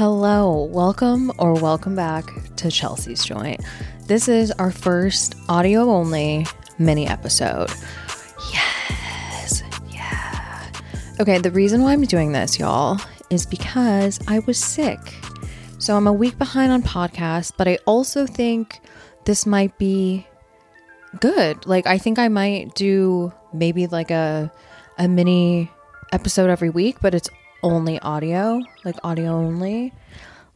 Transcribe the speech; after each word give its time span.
Hello, 0.00 0.62
welcome 0.62 1.30
or 1.36 1.52
welcome 1.52 1.94
back 1.94 2.24
to 2.56 2.70
Chelsea's 2.70 3.22
Joint. 3.22 3.62
This 4.06 4.28
is 4.28 4.50
our 4.52 4.70
first 4.70 5.34
audio 5.46 5.90
only 5.90 6.46
mini 6.78 7.06
episode. 7.06 7.68
Yes, 8.50 9.62
yeah. 9.90 10.70
Okay, 11.20 11.36
the 11.36 11.50
reason 11.50 11.82
why 11.82 11.92
I'm 11.92 12.00
doing 12.04 12.32
this, 12.32 12.58
y'all, 12.58 12.98
is 13.28 13.44
because 13.44 14.18
I 14.26 14.38
was 14.38 14.56
sick. 14.56 15.00
So 15.78 15.98
I'm 15.98 16.06
a 16.06 16.14
week 16.14 16.38
behind 16.38 16.72
on 16.72 16.82
podcasts, 16.82 17.52
but 17.54 17.68
I 17.68 17.76
also 17.84 18.24
think 18.24 18.80
this 19.26 19.44
might 19.44 19.76
be 19.76 20.26
good. 21.20 21.66
Like 21.66 21.86
I 21.86 21.98
think 21.98 22.18
I 22.18 22.28
might 22.28 22.74
do 22.74 23.34
maybe 23.52 23.86
like 23.86 24.10
a 24.10 24.50
a 24.96 25.08
mini 25.08 25.70
episode 26.10 26.48
every 26.48 26.70
week, 26.70 27.02
but 27.02 27.14
it's 27.14 27.28
only 27.62 27.98
audio, 28.00 28.60
like 28.84 28.96
audio 29.02 29.32
only. 29.32 29.92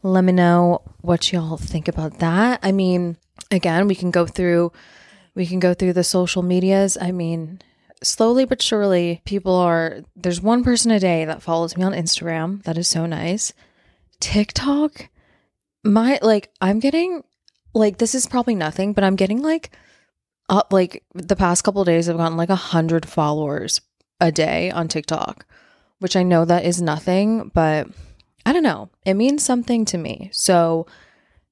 Let 0.03 0.23
me 0.23 0.33
know 0.33 0.81
what 1.01 1.31
y'all 1.31 1.57
think 1.57 1.87
about 1.87 2.19
that. 2.19 2.59
I 2.61 2.71
mean, 2.71 3.17
again, 3.51 3.87
we 3.87 3.95
can 3.95 4.11
go 4.11 4.25
through 4.25 4.71
we 5.33 5.45
can 5.45 5.59
go 5.59 5.73
through 5.73 5.93
the 5.93 6.03
social 6.03 6.41
medias. 6.41 6.97
I 6.99 7.11
mean, 7.11 7.61
slowly 8.01 8.45
but 8.45 8.61
surely 8.61 9.21
people 9.25 9.53
are 9.55 10.01
there's 10.15 10.41
one 10.41 10.63
person 10.63 10.91
a 10.91 10.99
day 10.99 11.25
that 11.25 11.41
follows 11.41 11.75
me 11.75 11.83
on 11.83 11.93
Instagram. 11.93 12.63
That 12.63 12.77
is 12.77 12.87
so 12.87 13.05
nice. 13.05 13.53
TikTok 14.19 15.09
my 15.83 16.19
like 16.21 16.51
I'm 16.61 16.79
getting 16.79 17.23
like 17.73 17.97
this 17.97 18.15
is 18.15 18.27
probably 18.27 18.55
nothing, 18.55 18.93
but 18.93 19.03
I'm 19.03 19.15
getting 19.15 19.41
like 19.41 19.71
up 20.49 20.71
like 20.71 21.03
the 21.13 21.35
past 21.35 21.63
couple 21.63 21.83
days 21.83 22.07
I've 22.07 22.17
gotten 22.17 22.37
like 22.37 22.49
a 22.49 22.55
hundred 22.55 23.07
followers 23.07 23.81
a 24.21 24.31
day 24.31 24.71
on 24.71 24.87
TikTok 24.87 25.45
which 25.99 26.15
I 26.15 26.23
know 26.23 26.45
that 26.45 26.65
is 26.65 26.81
nothing, 26.81 27.51
but 27.53 27.87
I 28.45 28.53
don't 28.53 28.63
know. 28.63 28.89
It 29.05 29.15
means 29.15 29.43
something 29.43 29.85
to 29.85 29.97
me. 29.97 30.29
So 30.31 30.85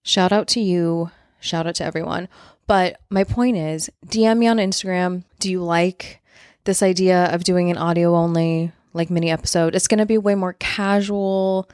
shout 0.04 0.32
out 0.32 0.48
to 0.50 0.60
you, 0.60 1.12
shout 1.40 1.68
out 1.68 1.76
to 1.76 1.86
everyone. 1.86 2.28
But 2.68 3.00
my 3.10 3.24
point 3.24 3.58
is, 3.58 3.90
DM 4.06 4.38
me 4.38 4.48
on 4.48 4.58
Instagram. 4.58 5.24
Do 5.40 5.52
you 5.52 5.64
like 5.64 6.22
this 6.64 6.82
idea 6.82 7.26
of 7.34 7.44
doing 7.44 7.70
an 7.70 7.78
audio 7.78 8.16
only 8.16 8.72
like 8.94 9.10
mini 9.10 9.32
episode? 9.32 9.76
It's 9.76 9.88
going 9.88 10.00
to 10.00 10.06
be 10.06 10.18
way 10.18 10.36
more 10.36 10.54
casual. 10.54 11.70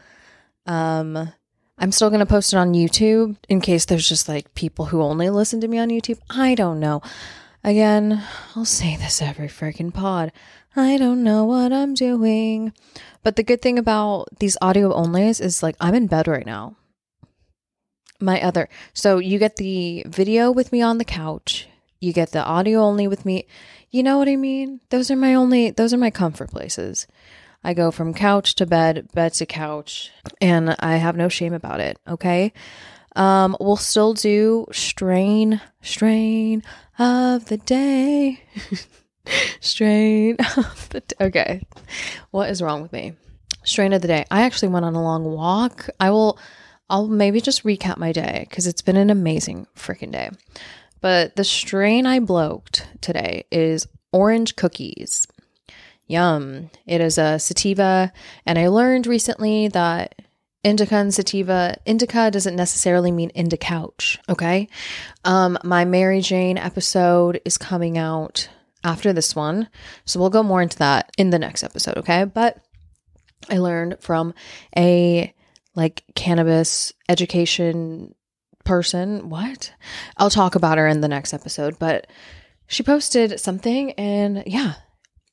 Um 0.65 1.31
I'm 1.81 1.93
still 1.93 2.09
going 2.09 2.19
to 2.19 2.25
post 2.25 2.51
it 2.51 2.57
on 2.57 2.73
YouTube 2.73 3.37
in 3.47 3.61
case 3.61 3.85
there's 3.85 4.07
just 4.07 4.27
like 4.27 4.53
people 4.53 4.85
who 4.85 5.01
only 5.01 5.29
listen 5.29 5.61
to 5.61 5.67
me 5.67 5.79
on 5.79 5.87
YouTube. 5.89 6.19
I 6.29 6.53
don't 6.53 6.79
know. 6.79 7.01
Again, 7.63 8.21
I'll 8.53 8.65
say 8.65 8.97
this 8.97 9.21
every 9.21 9.47
freaking 9.47 9.93
pod. 9.93 10.33
I 10.75 10.97
don't 10.97 11.23
know 11.23 11.45
what 11.45 11.73
I'm 11.73 11.93
doing. 11.93 12.73
But 13.23 13.35
the 13.35 13.43
good 13.43 13.61
thing 13.61 13.79
about 13.79 14.27
these 14.39 14.57
audio 14.61 14.93
onlys 14.93 15.41
is 15.41 15.63
like 15.63 15.75
I'm 15.79 15.95
in 15.95 16.07
bed 16.07 16.27
right 16.27 16.45
now. 16.45 16.75
My 18.19 18.41
other. 18.41 18.69
So 18.93 19.17
you 19.17 19.39
get 19.39 19.55
the 19.55 20.03
video 20.07 20.51
with 20.51 20.71
me 20.71 20.81
on 20.81 20.97
the 20.97 21.05
couch. 21.05 21.67
You 21.99 22.13
get 22.13 22.31
the 22.31 22.43
audio 22.43 22.81
only 22.81 23.07
with 23.07 23.25
me. 23.25 23.47
You 23.89 24.03
know 24.03 24.17
what 24.17 24.29
I 24.29 24.35
mean? 24.35 24.81
Those 24.89 25.09
are 25.09 25.15
my 25.15 25.33
only 25.33 25.71
those 25.71 25.93
are 25.93 25.97
my 25.97 26.11
comfort 26.11 26.51
places. 26.51 27.07
I 27.63 27.73
go 27.73 27.91
from 27.91 28.13
couch 28.13 28.55
to 28.55 28.65
bed, 28.65 29.09
bed 29.13 29.33
to 29.33 29.45
couch, 29.45 30.11
and 30.39 30.75
I 30.79 30.95
have 30.95 31.17
no 31.17 31.27
shame 31.27 31.53
about 31.53 31.81
it, 31.81 31.99
okay? 32.07 32.53
Um, 33.17 33.57
we'll 33.59 33.75
still 33.75 34.13
do 34.13 34.65
strain, 34.71 35.59
strain 35.81 36.63
of 36.97 37.45
the 37.45 37.57
day. 37.57 38.43
strain 39.59 40.37
of 40.57 40.89
the 40.89 41.01
day. 41.01 41.15
Okay. 41.21 41.67
What 42.31 42.49
is 42.49 42.61
wrong 42.61 42.81
with 42.81 42.93
me? 42.93 43.13
Strain 43.63 43.93
of 43.93 44.01
the 44.01 44.07
day. 44.07 44.25
I 44.31 44.43
actually 44.43 44.69
went 44.69 44.85
on 44.85 44.95
a 44.95 45.03
long 45.03 45.25
walk. 45.25 45.89
I 45.99 46.11
will 46.11 46.39
I'll 46.89 47.07
maybe 47.07 47.39
just 47.39 47.63
recap 47.63 47.97
my 47.97 48.11
day 48.11 48.45
because 48.49 48.65
it's 48.65 48.81
been 48.81 48.97
an 48.97 49.09
amazing 49.09 49.67
freaking 49.75 50.11
day. 50.11 50.31
But 51.01 51.35
the 51.35 51.43
strain 51.43 52.05
I 52.05 52.19
bloked 52.19 52.87
today 53.01 53.45
is 53.51 53.87
orange 54.11 54.55
cookies. 54.55 55.27
Yum. 56.07 56.71
It 56.87 57.01
is 57.01 57.19
a 57.19 57.37
sativa, 57.37 58.11
and 58.45 58.57
I 58.57 58.67
learned 58.67 59.05
recently 59.05 59.67
that 59.69 60.15
indica 60.63 60.95
and 60.95 61.13
sativa 61.13 61.77
indica 61.85 62.29
doesn't 62.31 62.55
necessarily 62.55 63.11
mean 63.11 63.29
indica 63.29 63.65
couch 63.65 64.19
okay 64.27 64.67
um 65.23 65.57
my 65.63 65.85
mary 65.85 66.19
jane 66.19 66.57
episode 66.57 67.39
is 67.45 67.57
coming 67.57 67.97
out 67.97 68.49
after 68.83 69.13
this 69.13 69.35
one. 69.35 69.69
So 70.05 70.19
we'll 70.19 70.29
go 70.29 70.43
more 70.43 70.61
into 70.61 70.77
that 70.79 71.11
in 71.17 71.29
the 71.29 71.39
next 71.39 71.63
episode 71.63 71.97
okay? 71.97 72.25
But 72.25 72.57
i 73.49 73.57
learned 73.57 73.97
from 74.01 74.33
a 74.75 75.33
like 75.75 76.03
cannabis 76.15 76.93
education 77.07 78.13
person. 78.65 79.29
What? 79.29 79.73
I'll 80.17 80.29
talk 80.29 80.55
about 80.55 80.77
her 80.77 80.87
in 80.87 81.01
the 81.01 81.07
next 81.07 81.33
episode 81.33 81.79
but 81.79 82.07
she 82.67 82.83
posted 82.83 83.39
something 83.39 83.93
and 83.93 84.43
yeah 84.45 84.75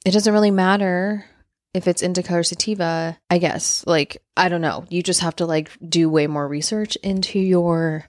it 0.06 0.12
doesn't 0.12 0.32
really 0.32 0.52
matter 0.52 1.26
if 1.76 1.86
it's 1.86 2.00
indica 2.00 2.34
or 2.38 2.42
sativa, 2.42 3.18
I 3.28 3.36
guess, 3.36 3.84
like, 3.86 4.22
I 4.34 4.48
don't 4.48 4.62
know. 4.62 4.86
You 4.88 5.02
just 5.02 5.20
have 5.20 5.36
to 5.36 5.46
like 5.46 5.70
do 5.86 6.08
way 6.08 6.26
more 6.26 6.48
research 6.48 6.96
into 7.02 7.38
your 7.38 8.08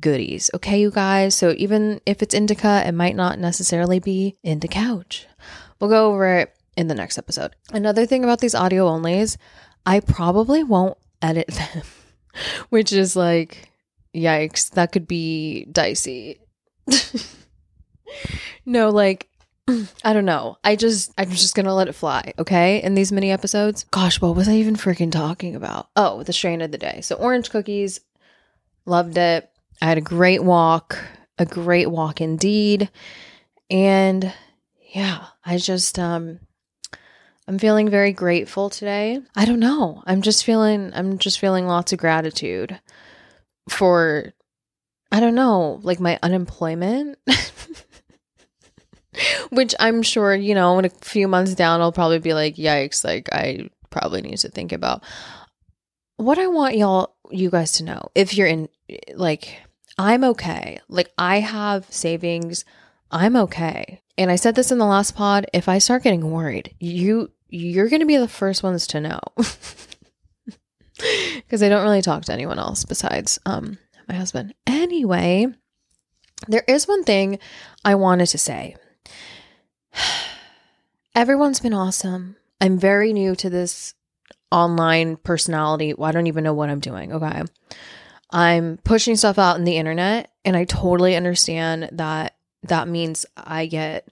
goodies. 0.00 0.50
Okay, 0.54 0.80
you 0.80 0.90
guys. 0.90 1.34
So 1.34 1.54
even 1.56 2.00
if 2.06 2.22
it's 2.22 2.34
indica, 2.34 2.82
it 2.86 2.92
might 2.92 3.16
not 3.16 3.38
necessarily 3.38 3.98
be 4.00 4.36
indicouch. 4.44 5.24
We'll 5.80 5.90
go 5.90 6.12
over 6.12 6.38
it 6.38 6.54
in 6.76 6.88
the 6.88 6.94
next 6.94 7.18
episode. 7.18 7.54
Another 7.72 8.06
thing 8.06 8.24
about 8.24 8.40
these 8.40 8.54
audio 8.54 8.86
onlys, 8.86 9.36
I 9.84 10.00
probably 10.00 10.62
won't 10.62 10.96
edit 11.20 11.46
them, 11.48 11.82
which 12.70 12.92
is 12.92 13.16
like, 13.16 13.70
yikes, 14.14 14.70
that 14.70 14.92
could 14.92 15.06
be 15.06 15.64
dicey. 15.66 16.40
no, 18.66 18.90
like, 18.90 19.28
I 20.04 20.12
don't 20.12 20.24
know. 20.24 20.58
I 20.64 20.76
just 20.76 21.12
I'm 21.16 21.30
just 21.30 21.54
gonna 21.54 21.74
let 21.74 21.88
it 21.88 21.94
fly, 21.94 22.32
okay? 22.38 22.82
In 22.82 22.94
these 22.94 23.12
mini 23.12 23.30
episodes. 23.30 23.84
Gosh, 23.90 24.20
what 24.20 24.34
was 24.34 24.48
I 24.48 24.54
even 24.54 24.76
freaking 24.76 25.12
talking 25.12 25.54
about? 25.54 25.88
Oh, 25.96 26.22
the 26.22 26.32
strain 26.32 26.60
of 26.62 26.72
the 26.72 26.78
day. 26.78 27.00
So 27.00 27.16
orange 27.16 27.50
cookies, 27.50 28.00
loved 28.86 29.16
it. 29.16 29.48
I 29.82 29.86
had 29.86 29.98
a 29.98 30.00
great 30.00 30.44
walk, 30.44 30.96
a 31.38 31.44
great 31.44 31.90
walk 31.90 32.20
indeed. 32.20 32.88
And 33.68 34.32
yeah, 34.94 35.26
I 35.44 35.58
just 35.58 35.98
um 35.98 36.38
I'm 37.48 37.58
feeling 37.58 37.90
very 37.90 38.12
grateful 38.12 38.70
today. 38.70 39.18
I 39.34 39.44
don't 39.44 39.58
know. 39.58 40.00
I'm 40.06 40.22
just 40.22 40.44
feeling 40.44 40.92
I'm 40.94 41.18
just 41.18 41.40
feeling 41.40 41.66
lots 41.66 41.92
of 41.92 41.98
gratitude 41.98 42.78
for 43.68 44.32
I 45.10 45.18
don't 45.18 45.34
know, 45.34 45.80
like 45.82 45.98
my 45.98 46.16
unemployment. 46.22 47.18
Which 49.50 49.74
I'm 49.80 50.02
sure, 50.02 50.32
you 50.32 50.54
know, 50.54 50.78
in 50.78 50.84
a 50.84 50.90
few 50.90 51.26
months 51.26 51.56
down, 51.56 51.80
I'll 51.80 51.90
probably 51.90 52.20
be 52.20 52.34
like, 52.34 52.54
yikes, 52.54 53.04
like 53.04 53.30
I 53.32 53.68
probably 53.90 54.22
need 54.22 54.38
to 54.38 54.48
think 54.48 54.70
about. 54.70 55.02
What 56.18 56.38
I 56.38 56.46
want 56.46 56.76
y'all, 56.76 57.16
you 57.30 57.50
guys 57.50 57.72
to 57.72 57.84
know, 57.84 58.10
if 58.14 58.34
you're 58.34 58.46
in, 58.46 58.68
like, 59.14 59.58
I'm 59.98 60.24
okay. 60.24 60.78
Like, 60.88 61.10
I 61.18 61.40
have 61.40 61.86
savings. 61.92 62.64
I'm 63.10 63.36
okay. 63.36 64.00
And 64.16 64.30
I 64.30 64.36
said 64.36 64.54
this 64.54 64.72
in 64.72 64.78
the 64.78 64.86
last 64.86 65.14
pod. 65.14 65.46
If 65.52 65.68
I 65.68 65.78
start 65.78 66.02
getting 66.02 66.30
worried, 66.30 66.74
you, 66.78 67.30
you're 67.48 67.88
going 67.88 68.00
to 68.00 68.06
be 68.06 68.16
the 68.16 68.28
first 68.28 68.62
ones 68.62 68.86
to 68.88 69.00
know. 69.00 69.20
Because 71.36 71.62
I 71.62 71.68
don't 71.68 71.82
really 71.82 72.02
talk 72.02 72.24
to 72.26 72.32
anyone 72.32 72.58
else 72.58 72.84
besides 72.84 73.38
um, 73.44 73.78
my 74.08 74.14
husband. 74.14 74.54
Anyway, 74.66 75.46
there 76.48 76.64
is 76.68 76.86
one 76.86 77.04
thing 77.04 77.38
I 77.84 77.94
wanted 77.94 78.26
to 78.26 78.38
say 78.38 78.76
Everyone's 81.14 81.60
been 81.60 81.74
awesome. 81.74 82.36
I'm 82.60 82.78
very 82.78 83.12
new 83.12 83.34
to 83.36 83.50
this 83.50 83.94
online 84.50 85.16
personality. 85.16 85.92
Well, 85.92 86.08
I 86.08 86.12
don't 86.12 86.26
even 86.26 86.44
know 86.44 86.54
what 86.54 86.70
I'm 86.70 86.80
doing. 86.80 87.12
Okay. 87.12 87.42
I'm 88.32 88.78
pushing 88.82 89.16
stuff 89.16 89.38
out 89.38 89.58
in 89.58 89.64
the 89.64 89.76
internet, 89.76 90.30
and 90.44 90.56
I 90.56 90.64
totally 90.64 91.14
understand 91.14 91.90
that 91.92 92.34
that 92.64 92.88
means 92.88 93.26
I 93.36 93.66
get 93.66 94.08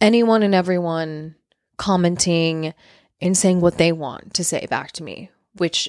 anyone 0.00 0.42
and 0.42 0.54
everyone 0.54 1.36
commenting 1.78 2.74
and 3.20 3.36
saying 3.36 3.60
what 3.60 3.78
they 3.78 3.92
want 3.92 4.34
to 4.34 4.44
say 4.44 4.66
back 4.66 4.92
to 4.92 5.02
me, 5.02 5.30
which 5.56 5.88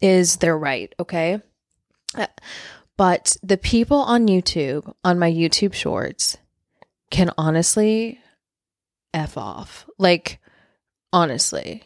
is 0.00 0.36
their 0.36 0.56
right. 0.56 0.94
Okay. 0.98 1.40
Uh, 2.16 2.26
but 2.96 3.36
the 3.42 3.58
people 3.58 3.98
on 3.98 4.26
YouTube, 4.26 4.92
on 5.04 5.18
my 5.18 5.30
YouTube 5.30 5.74
shorts, 5.74 6.38
can 7.10 7.30
honestly 7.36 8.20
F 9.12 9.36
off. 9.36 9.88
Like, 9.98 10.40
honestly. 11.12 11.84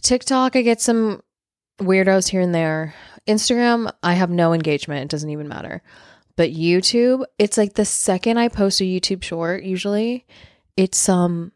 TikTok, 0.00 0.56
I 0.56 0.62
get 0.62 0.80
some 0.80 1.22
weirdos 1.80 2.28
here 2.28 2.40
and 2.40 2.54
there. 2.54 2.94
Instagram, 3.28 3.92
I 4.02 4.14
have 4.14 4.30
no 4.30 4.52
engagement. 4.52 5.04
It 5.04 5.10
doesn't 5.10 5.30
even 5.30 5.48
matter. 5.48 5.82
But 6.36 6.52
YouTube, 6.52 7.24
it's 7.38 7.58
like 7.58 7.74
the 7.74 7.84
second 7.84 8.38
I 8.38 8.48
post 8.48 8.80
a 8.80 8.84
YouTube 8.84 9.22
short, 9.22 9.62
usually, 9.64 10.26
it's 10.76 11.08
um 11.08 11.52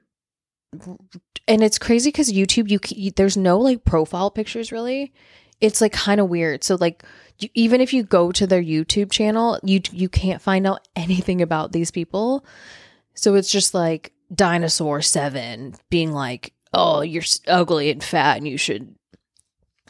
and 1.48 1.62
it's 1.62 1.78
crazy 1.78 2.10
cuz 2.12 2.32
YouTube 2.32 2.70
you, 2.70 3.10
there's 3.12 3.36
no 3.36 3.58
like 3.58 3.84
profile 3.84 4.30
pictures 4.30 4.72
really. 4.72 5.12
it's 5.60 5.80
like 5.80 5.92
kind 5.92 6.20
of 6.20 6.28
weird. 6.28 6.64
So 6.64 6.76
like 6.80 7.04
you, 7.38 7.48
even 7.54 7.80
if 7.80 7.92
you 7.94 8.02
go 8.02 8.32
to 8.32 8.46
their 8.46 8.62
YouTube 8.62 9.10
channel, 9.10 9.58
you 9.62 9.80
you 9.92 10.08
can't 10.08 10.42
find 10.42 10.66
out 10.66 10.88
anything 10.96 11.40
about 11.42 11.72
these 11.72 11.90
people. 11.90 12.44
So 13.14 13.34
it's 13.36 13.50
just 13.50 13.74
like 13.74 14.12
dinosaur 14.34 15.02
7 15.02 15.74
being 15.90 16.12
like, 16.12 16.52
"Oh, 16.74 17.02
you're 17.02 17.22
ugly 17.48 17.90
and 17.90 18.02
fat 18.02 18.38
and 18.38 18.48
you 18.48 18.56
should 18.58 18.94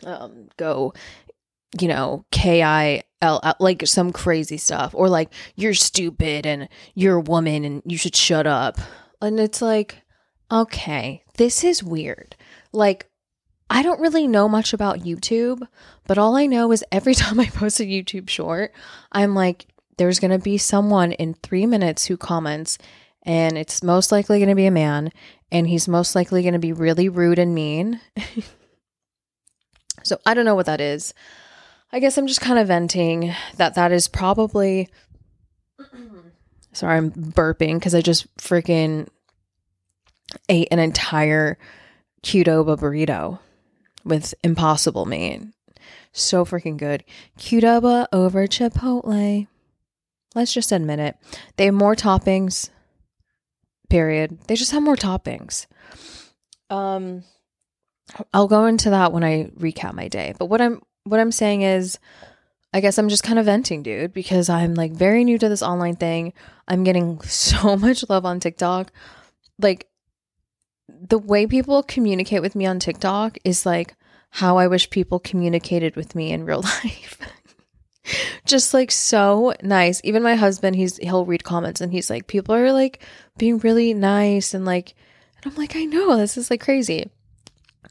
um 0.04 0.48
go 0.56 0.92
you 1.80 1.88
know, 1.88 2.24
K 2.30 2.62
I 2.62 3.02
L 3.20 3.40
like 3.60 3.86
some 3.86 4.12
crazy 4.12 4.56
stuff 4.56 4.94
or 4.94 5.08
like 5.08 5.32
you're 5.54 5.74
stupid 5.74 6.46
and 6.46 6.68
you're 6.94 7.16
a 7.16 7.20
woman 7.20 7.64
and 7.64 7.82
you 7.84 7.96
should 7.96 8.16
shut 8.16 8.46
up." 8.46 8.78
And 9.20 9.38
it's 9.38 9.62
like, 9.62 10.02
"Okay, 10.50 11.22
this 11.36 11.64
is 11.64 11.82
weird." 11.82 12.36
Like 12.72 13.08
I 13.72 13.82
don't 13.82 14.00
really 14.00 14.28
know 14.28 14.50
much 14.50 14.74
about 14.74 15.00
YouTube, 15.00 15.66
but 16.06 16.18
all 16.18 16.36
I 16.36 16.44
know 16.44 16.72
is 16.72 16.84
every 16.92 17.14
time 17.16 17.40
I 17.40 17.46
post 17.46 17.80
a 17.80 17.84
YouTube 17.84 18.28
short, 18.28 18.72
I'm 19.10 19.34
like, 19.34 19.66
there's 19.96 20.20
going 20.20 20.30
to 20.30 20.38
be 20.38 20.58
someone 20.58 21.12
in 21.12 21.32
three 21.32 21.64
minutes 21.64 22.04
who 22.04 22.18
comments, 22.18 22.76
and 23.22 23.56
it's 23.56 23.82
most 23.82 24.12
likely 24.12 24.38
going 24.38 24.50
to 24.50 24.54
be 24.54 24.66
a 24.66 24.70
man, 24.70 25.10
and 25.50 25.66
he's 25.66 25.88
most 25.88 26.14
likely 26.14 26.42
going 26.42 26.52
to 26.52 26.58
be 26.58 26.74
really 26.74 27.08
rude 27.08 27.38
and 27.38 27.54
mean. 27.54 27.98
so 30.02 30.18
I 30.26 30.34
don't 30.34 30.44
know 30.44 30.54
what 30.54 30.66
that 30.66 30.80
is. 30.82 31.14
I 31.92 32.00
guess 32.00 32.16
I'm 32.16 32.26
just 32.26 32.40
kind 32.40 32.58
of 32.58 32.68
venting 32.68 33.34
that 33.56 33.74
that 33.74 33.92
is 33.92 34.08
probably. 34.08 34.88
Sorry, 36.72 36.96
I'm 36.96 37.10
burping 37.10 37.74
because 37.74 37.94
I 37.94 38.00
just 38.00 38.34
freaking 38.36 39.08
ate 40.48 40.68
an 40.70 40.78
entire 40.78 41.58
Qdoba 42.22 42.78
burrito 42.78 43.40
with 44.04 44.34
impossible 44.42 45.04
meat. 45.04 45.42
So 46.12 46.44
freaking 46.44 46.76
good. 46.76 47.04
Qdoba 47.38 48.06
over 48.12 48.46
Chipotle. 48.46 49.46
Let's 50.34 50.52
just 50.52 50.72
admit 50.72 50.98
it. 50.98 51.16
They 51.56 51.66
have 51.66 51.74
more 51.74 51.94
toppings. 51.94 52.70
Period. 53.90 54.38
They 54.46 54.54
just 54.54 54.72
have 54.72 54.82
more 54.82 54.96
toppings. 54.96 55.66
Um 56.70 57.24
I'll 58.32 58.48
go 58.48 58.66
into 58.66 58.90
that 58.90 59.12
when 59.12 59.24
I 59.24 59.50
recap 59.58 59.94
my 59.94 60.08
day. 60.08 60.34
But 60.38 60.46
what 60.46 60.60
I'm 60.60 60.82
what 61.04 61.20
I'm 61.20 61.32
saying 61.32 61.62
is 61.62 61.98
I 62.74 62.80
guess 62.80 62.96
I'm 62.96 63.08
just 63.08 63.22
kind 63.22 63.38
of 63.38 63.46
venting, 63.46 63.82
dude, 63.82 64.14
because 64.14 64.48
I'm 64.48 64.74
like 64.74 64.92
very 64.92 65.24
new 65.24 65.38
to 65.38 65.48
this 65.48 65.62
online 65.62 65.96
thing. 65.96 66.32
I'm 66.66 66.84
getting 66.84 67.20
so 67.22 67.76
much 67.76 68.08
love 68.08 68.24
on 68.24 68.40
TikTok. 68.40 68.90
Like 69.58 69.88
the 70.88 71.18
way 71.18 71.46
people 71.46 71.82
communicate 71.82 72.42
with 72.42 72.54
me 72.54 72.66
on 72.66 72.78
TikTok 72.78 73.38
is 73.44 73.66
like 73.66 73.94
how 74.30 74.56
I 74.56 74.68
wish 74.68 74.88
people 74.88 75.18
communicated 75.18 75.96
with 75.96 76.14
me 76.14 76.32
in 76.32 76.46
real 76.46 76.62
life. 76.84 77.18
Just 78.46 78.72
like 78.72 78.90
so 78.90 79.54
nice. 79.62 80.00
Even 80.02 80.22
my 80.22 80.34
husband, 80.34 80.74
he's 80.74 80.96
he'll 80.96 81.26
read 81.26 81.44
comments 81.44 81.80
and 81.80 81.92
he's 81.92 82.10
like, 82.10 82.26
people 82.26 82.54
are 82.54 82.72
like 82.72 83.02
being 83.36 83.58
really 83.58 83.94
nice 83.94 84.54
and 84.54 84.64
like 84.64 84.94
and 85.36 85.52
I'm 85.52 85.58
like, 85.58 85.76
I 85.76 85.84
know, 85.84 86.16
this 86.16 86.36
is 86.36 86.50
like 86.50 86.62
crazy. 86.62 87.10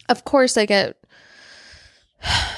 Of 0.10 0.26
course 0.26 0.58
I 0.58 0.66
get 0.66 0.98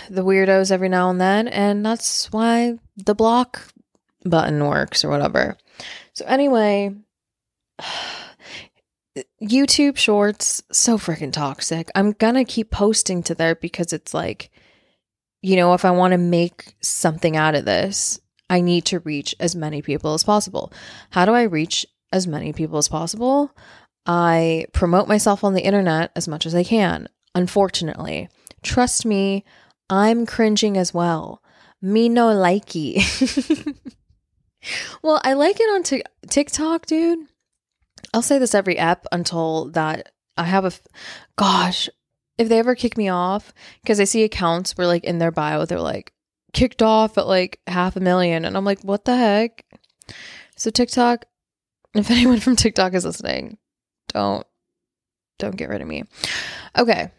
the 0.09 0.23
weirdos 0.23 0.71
every 0.71 0.89
now 0.89 1.09
and 1.09 1.19
then, 1.19 1.47
and 1.47 1.85
that's 1.85 2.31
why 2.31 2.77
the 2.97 3.15
block 3.15 3.61
button 4.25 4.65
works 4.65 5.03
or 5.03 5.09
whatever. 5.09 5.57
So 6.13 6.25
anyway, 6.25 6.95
YouTube 9.41 9.97
shorts, 9.97 10.63
so 10.71 10.97
freaking 10.97 11.33
toxic. 11.33 11.89
I'm 11.95 12.11
gonna 12.13 12.45
keep 12.45 12.71
posting 12.71 13.23
to 13.23 13.35
there 13.35 13.55
because 13.55 13.93
it's 13.93 14.13
like, 14.13 14.49
you 15.41 15.55
know, 15.55 15.73
if 15.73 15.85
I 15.85 15.91
want 15.91 16.13
to 16.13 16.17
make 16.17 16.75
something 16.81 17.35
out 17.35 17.55
of 17.55 17.65
this, 17.65 18.19
I 18.49 18.61
need 18.61 18.85
to 18.85 18.99
reach 18.99 19.35
as 19.39 19.55
many 19.55 19.81
people 19.81 20.13
as 20.13 20.23
possible. 20.23 20.71
How 21.09 21.25
do 21.25 21.33
I 21.33 21.43
reach 21.43 21.85
as 22.11 22.27
many 22.27 22.53
people 22.53 22.77
as 22.77 22.87
possible? 22.87 23.51
I 24.05 24.65
promote 24.73 25.07
myself 25.07 25.43
on 25.43 25.53
the 25.53 25.63
internet 25.63 26.11
as 26.15 26.27
much 26.27 26.45
as 26.45 26.53
I 26.53 26.63
can. 26.63 27.07
Unfortunately, 27.35 28.29
trust 28.63 29.05
me, 29.05 29.43
I'm 29.89 30.25
cringing 30.25 30.77
as 30.77 30.93
well. 30.93 31.41
Me 31.81 32.09
no 32.09 32.27
likey. 32.27 33.03
well, 35.03 35.21
I 35.23 35.33
like 35.33 35.59
it 35.59 35.63
on 35.63 35.83
t- 35.83 36.03
TikTok, 36.29 36.85
dude 36.85 37.27
I'll 38.13 38.21
say 38.21 38.37
this 38.37 38.55
every 38.55 38.77
ep 38.77 39.05
until 39.11 39.69
that 39.71 40.11
I 40.37 40.43
have 40.43 40.65
a 40.65 40.67
f- 40.67 40.81
gosh, 41.35 41.89
if 42.37 42.47
they 42.49 42.59
ever 42.59 42.75
kick 42.75 42.97
me 42.97 43.09
off 43.09 43.53
because 43.81 43.99
I 43.99 44.05
see 44.05 44.23
accounts 44.23 44.77
where 44.77 44.87
like 44.87 45.03
in 45.03 45.19
their 45.19 45.31
bio 45.31 45.65
they're 45.65 45.79
like 45.79 46.13
kicked 46.53 46.81
off 46.83 47.17
at 47.17 47.27
like 47.27 47.59
half 47.67 47.95
a 47.95 47.99
million 47.99 48.45
and 48.45 48.55
I'm 48.55 48.65
like 48.65 48.81
what 48.81 49.05
the 49.05 49.17
heck? 49.17 49.65
So 50.55 50.69
TikTok, 50.69 51.25
if 51.95 52.11
anyone 52.11 52.39
from 52.39 52.55
TikTok 52.55 52.93
is 52.93 53.05
listening, 53.05 53.57
don't 54.09 54.45
don't 55.39 55.55
get 55.55 55.69
rid 55.69 55.81
of 55.81 55.87
me. 55.87 56.03
Okay. 56.77 57.09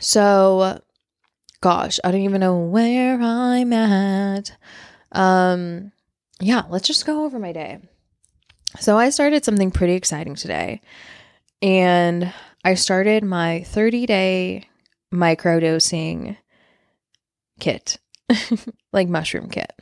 So 0.00 0.80
gosh, 1.60 1.98
I 2.04 2.10
don't 2.10 2.22
even 2.22 2.40
know 2.40 2.58
where 2.58 3.20
I'm 3.20 3.72
at. 3.72 4.56
Um 5.12 5.92
yeah, 6.40 6.62
let's 6.68 6.86
just 6.86 7.06
go 7.06 7.24
over 7.24 7.38
my 7.38 7.52
day. 7.52 7.80
So 8.80 8.96
I 8.96 9.10
started 9.10 9.44
something 9.44 9.70
pretty 9.70 9.94
exciting 9.94 10.34
today. 10.34 10.80
And 11.62 12.32
I 12.64 12.74
started 12.74 13.24
my 13.24 13.62
30 13.62 14.06
day 14.06 14.68
microdosing 15.12 16.36
kit, 17.58 17.98
like 18.92 19.08
mushroom 19.08 19.48
kit. 19.48 19.72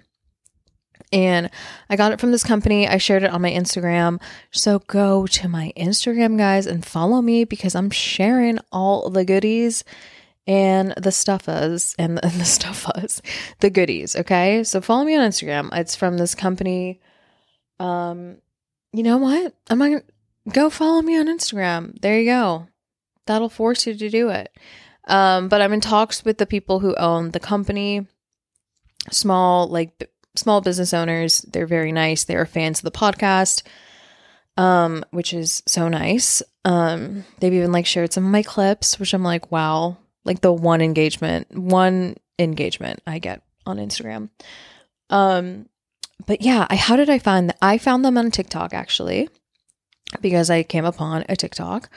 And 1.12 1.50
I 1.88 1.96
got 1.96 2.12
it 2.12 2.20
from 2.20 2.32
this 2.32 2.42
company. 2.42 2.88
I 2.88 2.98
shared 2.98 3.22
it 3.22 3.30
on 3.30 3.42
my 3.42 3.50
Instagram. 3.50 4.20
So 4.50 4.80
go 4.80 5.26
to 5.28 5.48
my 5.48 5.72
Instagram, 5.76 6.36
guys, 6.36 6.66
and 6.66 6.84
follow 6.84 7.22
me 7.22 7.44
because 7.44 7.74
I'm 7.74 7.90
sharing 7.90 8.58
all 8.72 9.08
the 9.08 9.24
goodies 9.24 9.84
and 10.46 10.92
the 10.96 11.12
stuffas 11.12 11.94
and 11.98 12.18
the, 12.22 12.44
stuffas, 12.44 13.22
the 13.60 13.70
goodies. 13.70 14.16
Okay. 14.16 14.64
So 14.64 14.80
follow 14.80 15.04
me 15.04 15.16
on 15.16 15.28
Instagram. 15.28 15.70
It's 15.72 15.96
from 15.96 16.18
this 16.18 16.34
company. 16.34 17.00
Um, 17.78 18.38
you 18.92 19.02
know 19.02 19.18
what? 19.18 19.54
I'm 19.68 19.78
gonna 19.78 20.02
go 20.52 20.70
follow 20.70 21.02
me 21.02 21.18
on 21.18 21.26
Instagram. 21.26 22.00
There 22.00 22.18
you 22.18 22.26
go. 22.26 22.68
That'll 23.26 23.48
force 23.48 23.86
you 23.86 23.94
to 23.94 24.08
do 24.08 24.30
it. 24.30 24.56
Um, 25.08 25.48
but 25.48 25.60
I'm 25.60 25.72
in 25.72 25.80
talks 25.80 26.24
with 26.24 26.38
the 26.38 26.46
people 26.46 26.80
who 26.80 26.94
own 26.96 27.30
the 27.30 27.40
company, 27.40 28.06
small 29.10 29.68
like 29.68 30.10
small 30.38 30.60
business 30.60 30.94
owners. 30.94 31.40
They're 31.40 31.66
very 31.66 31.92
nice. 31.92 32.24
They 32.24 32.36
are 32.36 32.46
fans 32.46 32.80
of 32.80 32.84
the 32.84 32.90
podcast, 32.90 33.62
um, 34.56 35.04
which 35.10 35.32
is 35.32 35.62
so 35.66 35.88
nice. 35.88 36.42
Um, 36.64 37.24
they've 37.40 37.54
even 37.54 37.72
like 37.72 37.86
shared 37.86 38.12
some 38.12 38.24
of 38.24 38.30
my 38.30 38.42
clips, 38.42 38.98
which 38.98 39.14
I'm 39.14 39.22
like, 39.22 39.50
wow, 39.50 39.98
like 40.24 40.40
the 40.40 40.52
one 40.52 40.80
engagement, 40.80 41.56
one 41.56 42.16
engagement 42.38 43.00
I 43.06 43.18
get 43.18 43.42
on 43.64 43.78
Instagram. 43.78 44.30
Um, 45.10 45.68
but 46.26 46.42
yeah, 46.42 46.66
I, 46.68 46.76
how 46.76 46.96
did 46.96 47.10
I 47.10 47.18
find 47.18 47.50
that? 47.50 47.58
I 47.62 47.78
found 47.78 48.04
them 48.04 48.18
on 48.18 48.30
TikTok 48.30 48.74
actually, 48.74 49.28
because 50.20 50.50
I 50.50 50.62
came 50.62 50.84
upon 50.84 51.24
a 51.28 51.36
TikTok 51.36 51.90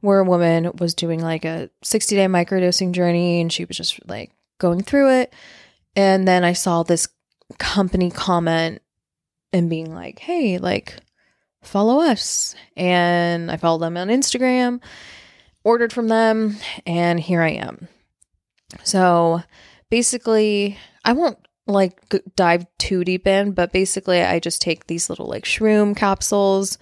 where 0.00 0.20
a 0.20 0.24
woman 0.24 0.70
was 0.78 0.94
doing 0.94 1.20
like 1.20 1.44
a 1.44 1.70
60 1.82 2.14
day 2.14 2.26
microdosing 2.26 2.92
journey 2.92 3.40
and 3.40 3.52
she 3.52 3.64
was 3.64 3.76
just 3.76 4.06
like 4.06 4.32
going 4.58 4.82
through 4.82 5.10
it. 5.20 5.32
And 5.96 6.26
then 6.28 6.44
I 6.44 6.52
saw 6.52 6.82
this 6.82 7.08
company 7.58 8.10
comment 8.10 8.82
and 9.52 9.70
being 9.70 9.94
like, 9.94 10.18
hey, 10.18 10.58
like, 10.58 10.96
follow 11.62 12.00
us. 12.00 12.54
And 12.76 13.50
I 13.50 13.56
followed 13.56 13.80
them 13.80 13.96
on 13.96 14.08
Instagram, 14.08 14.82
ordered 15.62 15.92
from 15.92 16.08
them, 16.08 16.56
and 16.86 17.18
here 17.20 17.42
I 17.42 17.50
am. 17.50 17.88
So 18.82 19.42
basically, 19.90 20.78
I 21.04 21.12
won't 21.12 21.38
like 21.66 21.98
dive 22.36 22.66
too 22.78 23.04
deep 23.04 23.26
in, 23.26 23.52
but 23.52 23.72
basically 23.72 24.22
I 24.22 24.38
just 24.38 24.60
take 24.60 24.86
these 24.86 25.08
little 25.08 25.26
like 25.26 25.44
shroom 25.44 25.96
capsules 25.96 26.78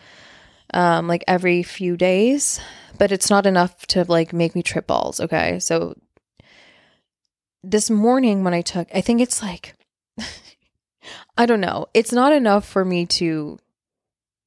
um 0.75 1.07
like 1.07 1.23
every 1.29 1.63
few 1.63 1.97
days, 1.97 2.61
but 2.99 3.13
it's 3.13 3.31
not 3.31 3.47
enough 3.47 3.87
to 3.89 4.05
like 4.05 4.33
make 4.33 4.55
me 4.55 4.63
trip 4.63 4.87
balls, 4.87 5.21
okay? 5.21 5.59
So 5.61 5.95
this 7.63 7.91
morning 7.91 8.43
when 8.43 8.55
I 8.55 8.63
took 8.63 8.89
I 8.95 9.01
think 9.03 9.21
it's 9.21 9.43
like 9.43 9.75
I 11.37 11.47
don't 11.47 11.61
know. 11.61 11.87
It's 11.95 12.13
not 12.13 12.33
enough 12.33 12.67
for 12.67 12.85
me 12.85 13.07
to 13.07 13.59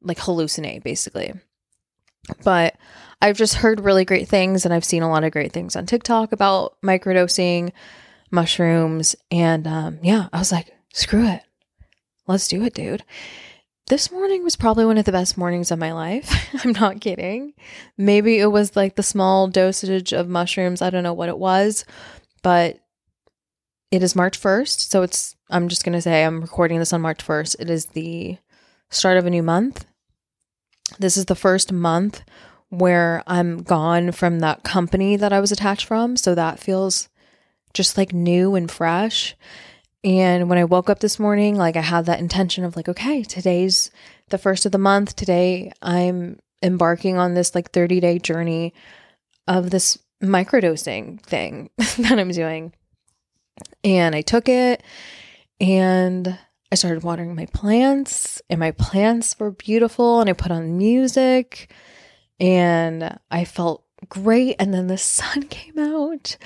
like 0.01 0.17
hallucinate 0.17 0.83
basically. 0.83 1.33
But 2.43 2.75
I've 3.21 3.37
just 3.37 3.55
heard 3.55 3.79
really 3.79 4.05
great 4.05 4.27
things 4.27 4.65
and 4.65 4.73
I've 4.73 4.85
seen 4.85 5.03
a 5.03 5.09
lot 5.09 5.23
of 5.23 5.31
great 5.31 5.51
things 5.51 5.75
on 5.75 5.85
TikTok 5.85 6.31
about 6.31 6.77
microdosing 6.81 7.71
mushrooms. 8.31 9.15
And 9.31 9.67
um, 9.67 9.99
yeah, 10.01 10.27
I 10.33 10.39
was 10.39 10.51
like, 10.51 10.71
screw 10.93 11.27
it. 11.27 11.41
Let's 12.27 12.47
do 12.47 12.63
it, 12.63 12.73
dude. 12.73 13.03
This 13.87 14.11
morning 14.11 14.43
was 14.43 14.55
probably 14.55 14.85
one 14.85 14.97
of 14.97 15.05
the 15.05 15.11
best 15.11 15.37
mornings 15.37 15.69
of 15.69 15.77
my 15.77 15.93
life. 15.93 16.33
I'm 16.63 16.71
not 16.71 17.01
kidding. 17.01 17.53
Maybe 17.97 18.39
it 18.39 18.47
was 18.47 18.75
like 18.75 18.95
the 18.95 19.03
small 19.03 19.47
dosage 19.47 20.11
of 20.11 20.27
mushrooms. 20.27 20.81
I 20.81 20.89
don't 20.89 21.03
know 21.03 21.13
what 21.13 21.29
it 21.29 21.37
was, 21.37 21.85
but 22.41 22.79
it 23.95 24.03
is 24.03 24.15
March 24.15 24.39
1st. 24.39 24.91
So 24.91 25.01
it's, 25.01 25.35
I'm 25.49 25.69
just 25.69 25.83
going 25.85 25.93
to 25.93 26.01
say 26.01 26.23
I'm 26.23 26.41
recording 26.41 26.79
this 26.79 26.93
on 26.93 27.01
March 27.01 27.25
1st. 27.25 27.55
It 27.59 27.69
is 27.69 27.87
the 27.87 28.37
start 28.89 29.17
of 29.17 29.25
a 29.25 29.29
new 29.29 29.43
month. 29.43 29.85
This 30.99 31.17
is 31.17 31.25
the 31.25 31.35
first 31.35 31.71
month 31.71 32.23
where 32.69 33.23
I'm 33.25 33.63
gone 33.63 34.11
from 34.11 34.39
that 34.39 34.63
company 34.63 35.15
that 35.15 35.31
I 35.31 35.39
was 35.39 35.51
attached 35.51 35.85
from. 35.85 36.17
So 36.17 36.35
that 36.35 36.59
feels 36.59 37.09
just 37.73 37.97
like 37.97 38.13
new 38.13 38.55
and 38.55 38.69
fresh. 38.69 39.35
And 40.03 40.49
when 40.49 40.57
I 40.57 40.65
woke 40.65 40.89
up 40.89 40.99
this 40.99 41.17
morning, 41.17 41.55
like 41.55 41.75
I 41.75 41.81
had 41.81 42.05
that 42.05 42.19
intention 42.19 42.63
of 42.63 42.75
like, 42.75 42.89
okay, 42.89 43.23
today's 43.23 43.91
the 44.29 44.37
first 44.37 44.65
of 44.65 44.71
the 44.71 44.77
month. 44.77 45.15
Today 45.15 45.71
I'm 45.81 46.39
embarking 46.61 47.17
on 47.17 47.33
this 47.33 47.55
like 47.55 47.71
30 47.71 47.99
day 48.01 48.19
journey 48.19 48.73
of 49.47 49.69
this 49.69 49.97
microdosing 50.21 51.21
thing 51.21 51.69
that 51.77 52.19
I'm 52.19 52.31
doing. 52.31 52.73
And 53.83 54.15
I 54.15 54.21
took 54.21 54.49
it 54.49 54.83
and 55.59 56.37
I 56.71 56.75
started 56.75 57.03
watering 57.03 57.35
my 57.35 57.45
plants, 57.47 58.41
and 58.49 58.59
my 58.59 58.71
plants 58.71 59.39
were 59.39 59.51
beautiful. 59.51 60.19
And 60.19 60.29
I 60.29 60.33
put 60.33 60.51
on 60.51 60.77
music 60.77 61.71
and 62.39 63.17
I 63.31 63.45
felt 63.45 63.85
great. 64.09 64.55
And 64.59 64.73
then 64.73 64.87
the 64.87 64.97
sun 64.97 65.43
came 65.43 65.79
out, 65.79 66.37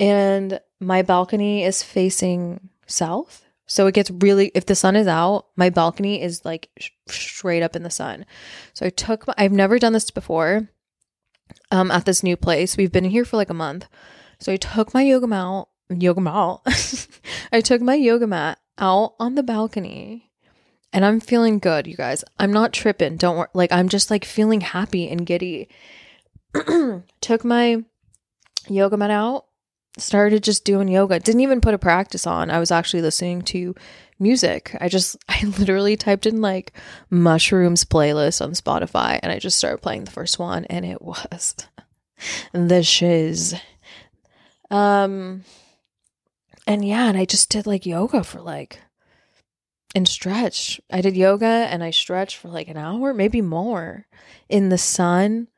and 0.00 0.60
my 0.80 1.02
balcony 1.02 1.64
is 1.64 1.82
facing 1.82 2.70
south. 2.86 3.44
So 3.66 3.86
it 3.86 3.94
gets 3.94 4.10
really, 4.10 4.50
if 4.54 4.64
the 4.64 4.74
sun 4.74 4.96
is 4.96 5.06
out, 5.06 5.48
my 5.54 5.68
balcony 5.68 6.22
is 6.22 6.42
like 6.42 6.70
sh- 6.78 6.90
straight 7.08 7.62
up 7.62 7.76
in 7.76 7.82
the 7.82 7.90
sun. 7.90 8.24
So 8.72 8.86
I 8.86 8.88
took, 8.88 9.26
my, 9.26 9.34
I've 9.36 9.52
never 9.52 9.78
done 9.78 9.92
this 9.92 10.10
before 10.10 10.70
um, 11.70 11.90
at 11.90 12.06
this 12.06 12.22
new 12.22 12.34
place. 12.34 12.78
We've 12.78 12.90
been 12.90 13.04
here 13.04 13.26
for 13.26 13.36
like 13.36 13.50
a 13.50 13.54
month. 13.54 13.86
So 14.40 14.52
I 14.52 14.56
took 14.56 14.94
my 14.94 15.02
yoga 15.02 15.26
mat, 15.26 15.66
yoga 15.90 16.20
mat. 16.20 16.60
I 17.52 17.60
took 17.60 17.80
my 17.80 17.94
yoga 17.94 18.26
mat 18.26 18.58
out 18.78 19.14
on 19.18 19.34
the 19.34 19.42
balcony 19.42 20.30
and 20.92 21.04
I'm 21.04 21.20
feeling 21.20 21.58
good, 21.58 21.86
you 21.86 21.96
guys. 21.96 22.24
I'm 22.38 22.52
not 22.52 22.72
tripping. 22.72 23.16
Don't 23.16 23.36
worry. 23.36 23.48
Like, 23.54 23.72
I'm 23.72 23.88
just 23.88 24.10
like 24.10 24.24
feeling 24.24 24.60
happy 24.60 25.08
and 25.08 25.26
giddy. 25.26 25.68
took 27.20 27.44
my 27.44 27.84
yoga 28.68 28.96
mat 28.96 29.10
out, 29.10 29.46
started 29.98 30.42
just 30.42 30.64
doing 30.64 30.88
yoga. 30.88 31.20
Didn't 31.20 31.42
even 31.42 31.60
put 31.60 31.74
a 31.74 31.78
practice 31.78 32.26
on. 32.26 32.50
I 32.50 32.58
was 32.58 32.70
actually 32.70 33.02
listening 33.02 33.42
to 33.42 33.74
music. 34.18 34.74
I 34.80 34.88
just, 34.88 35.16
I 35.28 35.44
literally 35.44 35.96
typed 35.96 36.26
in 36.26 36.40
like 36.40 36.72
mushrooms 37.10 37.84
playlist 37.84 38.42
on 38.42 38.52
Spotify 38.52 39.20
and 39.22 39.30
I 39.30 39.38
just 39.38 39.58
started 39.58 39.82
playing 39.82 40.04
the 40.04 40.10
first 40.10 40.38
one 40.38 40.64
and 40.66 40.86
it 40.86 41.02
was 41.02 41.54
the 42.52 42.82
shiz. 42.82 43.54
Um, 44.70 45.44
and 46.68 46.84
yeah, 46.86 47.08
and 47.08 47.16
I 47.16 47.24
just 47.24 47.48
did 47.48 47.66
like 47.66 47.86
yoga 47.86 48.22
for 48.22 48.40
like 48.40 48.78
and 49.94 50.06
stretch. 50.06 50.78
I 50.90 51.00
did 51.00 51.16
yoga 51.16 51.46
and 51.46 51.82
I 51.82 51.90
stretched 51.90 52.36
for 52.36 52.48
like 52.48 52.68
an 52.68 52.76
hour, 52.76 53.14
maybe 53.14 53.40
more 53.40 54.06
in 54.50 54.68
the 54.68 54.76
sun. 54.76 55.48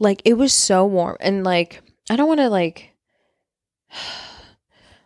Like 0.00 0.20
it 0.24 0.34
was 0.34 0.52
so 0.52 0.84
warm 0.84 1.16
and 1.20 1.44
like 1.44 1.80
I 2.10 2.16
don't 2.16 2.26
want 2.26 2.40
to 2.40 2.50
like 2.50 2.90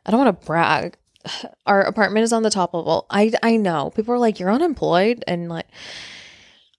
I 0.06 0.10
don't 0.10 0.24
want 0.24 0.40
to 0.40 0.46
brag. 0.46 0.96
Our 1.66 1.82
apartment 1.82 2.24
is 2.24 2.32
on 2.32 2.42
the 2.42 2.50
top 2.50 2.72
level. 2.72 3.06
I 3.10 3.30
I 3.42 3.58
know. 3.58 3.90
People 3.94 4.14
are 4.14 4.18
like 4.18 4.40
you're 4.40 4.50
unemployed 4.50 5.22
and 5.26 5.50
like 5.50 5.66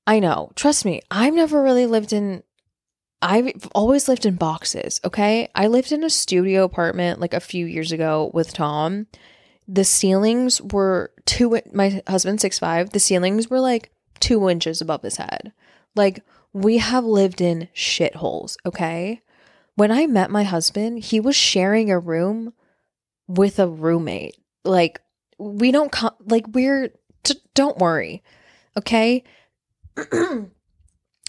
I 0.08 0.20
know. 0.20 0.52
Trust 0.56 0.84
me. 0.84 1.02
I've 1.12 1.36
never 1.36 1.62
really 1.62 1.86
lived 1.86 2.12
in 2.12 2.42
I've 3.24 3.70
always 3.74 4.10
lived 4.10 4.26
in 4.26 4.36
boxes, 4.36 5.00
okay? 5.06 5.50
I 5.56 5.68
lived 5.68 5.94
in 5.94 6.04
a 6.04 6.10
studio 6.10 6.66
apartment 6.66 7.22
like 7.22 7.34
a 7.34 7.40
few 7.40 7.66
years 7.66 7.94
ago 7.94 8.30
with 8.34 8.54
Tom. 8.54 9.08
The 9.66 9.86
ceilings 9.86 10.62
were 10.62 11.12
two, 11.26 11.58
my 11.74 12.02
husband's 12.06 12.42
six 12.42 12.60
five. 12.60 12.90
the 12.90 13.00
ceilings 13.00 13.50
were 13.50 13.62
like 13.62 13.92
two 14.20 14.50
inches 14.50 14.82
above 14.82 15.04
his 15.04 15.16
head. 15.16 15.54
Like, 15.96 16.22
we 16.52 16.80
have 16.80 17.06
lived 17.06 17.40
in 17.40 17.70
shitholes, 17.74 18.58
okay? 18.66 19.22
When 19.76 19.92
I 19.92 20.06
met 20.06 20.30
my 20.30 20.44
husband, 20.44 21.00
he 21.00 21.20
was 21.20 21.36
sharing 21.36 21.90
a 21.90 22.00
room 22.00 22.54
with 23.28 23.58
a 23.58 23.68
roommate. 23.68 24.38
Like, 24.66 25.02
we 25.40 25.72
don't, 25.72 25.92
come, 25.92 26.14
like, 26.26 26.46
we're, 26.50 26.90
t- 27.24 27.42
don't 27.56 27.78
worry, 27.78 28.22
okay? 28.78 29.24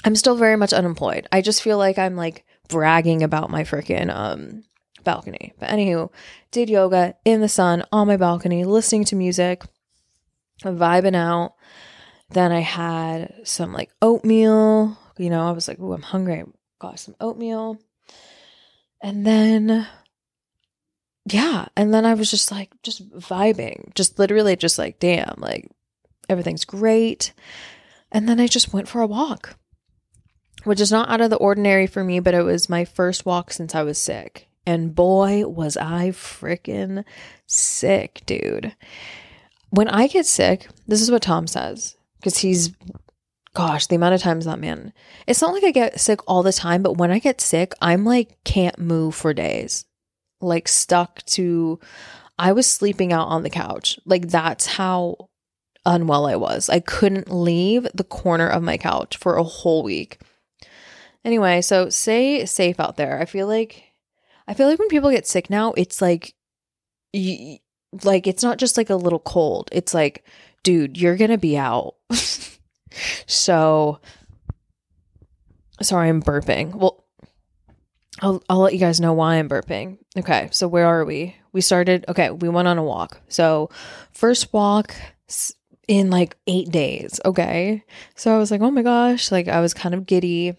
I'm 0.04 0.16
still 0.16 0.36
very 0.36 0.56
much 0.56 0.72
unemployed. 0.72 1.26
I 1.32 1.40
just 1.40 1.62
feel 1.62 1.78
like 1.78 1.98
I'm 1.98 2.14
like 2.14 2.44
bragging 2.68 3.22
about 3.22 3.50
my 3.50 3.64
freaking 3.64 4.14
um 4.14 4.64
balcony. 5.02 5.54
But 5.58 5.70
anywho, 5.70 6.10
did 6.50 6.70
yoga 6.70 7.14
in 7.24 7.40
the 7.40 7.48
sun 7.48 7.84
on 7.90 8.06
my 8.06 8.16
balcony, 8.16 8.64
listening 8.64 9.04
to 9.06 9.16
music, 9.16 9.62
vibing 10.62 11.16
out. 11.16 11.54
Then 12.30 12.52
I 12.52 12.60
had 12.60 13.34
some 13.44 13.72
like 13.72 13.90
oatmeal. 14.02 14.98
You 15.16 15.30
know, 15.30 15.46
I 15.48 15.52
was 15.52 15.68
like, 15.68 15.78
"Ooh, 15.78 15.92
I'm 15.92 16.02
hungry." 16.02 16.40
I 16.40 16.44
got 16.78 16.98
some 16.98 17.16
oatmeal. 17.20 17.78
And 19.00 19.26
then 19.26 19.86
yeah, 21.26 21.66
and 21.76 21.94
then 21.94 22.04
I 22.04 22.14
was 22.14 22.30
just 22.30 22.50
like 22.50 22.70
just 22.82 23.08
vibing, 23.10 23.94
just 23.94 24.18
literally 24.18 24.56
just 24.56 24.78
like, 24.78 24.98
"Damn, 24.98 25.36
like 25.38 25.70
everything's 26.28 26.64
great." 26.64 27.32
And 28.12 28.28
then 28.28 28.40
I 28.40 28.46
just 28.46 28.72
went 28.72 28.88
for 28.88 29.00
a 29.00 29.06
walk 29.06 29.56
which 30.64 30.80
is 30.80 30.90
not 30.90 31.08
out 31.08 31.20
of 31.20 31.30
the 31.30 31.36
ordinary 31.36 31.86
for 31.86 32.02
me, 32.02 32.20
but 32.20 32.34
it 32.34 32.42
was 32.42 32.68
my 32.68 32.84
first 32.84 33.24
walk 33.24 33.52
since 33.52 33.74
I 33.74 33.82
was 33.82 33.98
sick. 33.98 34.48
And 34.66 34.94
boy, 34.94 35.46
was 35.46 35.76
I 35.76 36.08
freaking 36.08 37.04
sick, 37.46 38.22
dude. 38.26 38.74
When 39.70 39.88
I 39.88 40.06
get 40.06 40.26
sick, 40.26 40.68
this 40.86 41.00
is 41.00 41.10
what 41.10 41.22
Tom 41.22 41.46
says, 41.46 41.96
because 42.16 42.38
he's, 42.38 42.72
gosh, 43.54 43.86
the 43.86 43.96
amount 43.96 44.14
of 44.14 44.22
times 44.22 44.44
that 44.46 44.58
man, 44.58 44.92
it's 45.26 45.42
not 45.42 45.52
like 45.52 45.64
I 45.64 45.70
get 45.70 46.00
sick 46.00 46.20
all 46.26 46.42
the 46.42 46.52
time, 46.52 46.82
but 46.82 46.96
when 46.96 47.10
I 47.10 47.18
get 47.18 47.40
sick, 47.40 47.74
I'm 47.80 48.04
like, 48.04 48.42
can't 48.44 48.78
move 48.78 49.14
for 49.14 49.34
days, 49.34 49.84
like 50.40 50.68
stuck 50.68 51.22
to, 51.26 51.78
I 52.38 52.52
was 52.52 52.66
sleeping 52.66 53.12
out 53.12 53.28
on 53.28 53.42
the 53.42 53.50
couch. 53.50 53.98
Like, 54.06 54.28
that's 54.28 54.66
how 54.66 55.28
unwell 55.84 56.26
I 56.26 56.36
was. 56.36 56.70
I 56.70 56.80
couldn't 56.80 57.30
leave 57.30 57.86
the 57.94 58.04
corner 58.04 58.48
of 58.48 58.62
my 58.62 58.78
couch 58.78 59.16
for 59.16 59.36
a 59.36 59.44
whole 59.44 59.82
week. 59.82 60.18
Anyway, 61.24 61.62
so 61.62 61.88
stay 61.88 62.44
safe 62.44 62.78
out 62.78 62.96
there. 62.96 63.20
I 63.20 63.24
feel 63.24 63.46
like 63.46 63.84
I 64.46 64.54
feel 64.54 64.68
like 64.68 64.78
when 64.78 64.88
people 64.88 65.10
get 65.10 65.26
sick 65.26 65.48
now, 65.48 65.72
it's 65.72 66.02
like 66.02 66.34
y- 67.14 67.60
like 68.02 68.26
it's 68.26 68.42
not 68.42 68.58
just 68.58 68.76
like 68.76 68.90
a 68.90 68.96
little 68.96 69.18
cold. 69.20 69.68
It's 69.72 69.94
like, 69.94 70.24
dude, 70.62 70.98
you're 70.98 71.16
going 71.16 71.30
to 71.30 71.38
be 71.38 71.56
out. 71.56 71.94
so 73.26 74.00
sorry 75.80 76.08
I'm 76.08 76.22
burping. 76.22 76.74
Well, 76.74 77.04
I'll 78.20 78.42
I'll 78.48 78.60
let 78.60 78.74
you 78.74 78.78
guys 78.78 79.00
know 79.00 79.12
why 79.12 79.36
I'm 79.36 79.48
burping. 79.48 79.98
Okay, 80.16 80.48
so 80.52 80.68
where 80.68 80.86
are 80.86 81.04
we? 81.04 81.36
We 81.52 81.60
started 81.60 82.04
okay, 82.08 82.30
we 82.30 82.48
went 82.48 82.68
on 82.68 82.78
a 82.78 82.84
walk. 82.84 83.20
So 83.28 83.70
first 84.12 84.52
walk 84.52 84.94
in 85.88 86.10
like 86.10 86.36
8 86.46 86.70
days, 86.70 87.20
okay? 87.24 87.84
So 88.14 88.34
I 88.34 88.38
was 88.38 88.50
like, 88.50 88.60
"Oh 88.60 88.70
my 88.70 88.82
gosh, 88.82 89.32
like 89.32 89.48
I 89.48 89.60
was 89.60 89.74
kind 89.74 89.94
of 89.94 90.06
giddy." 90.06 90.56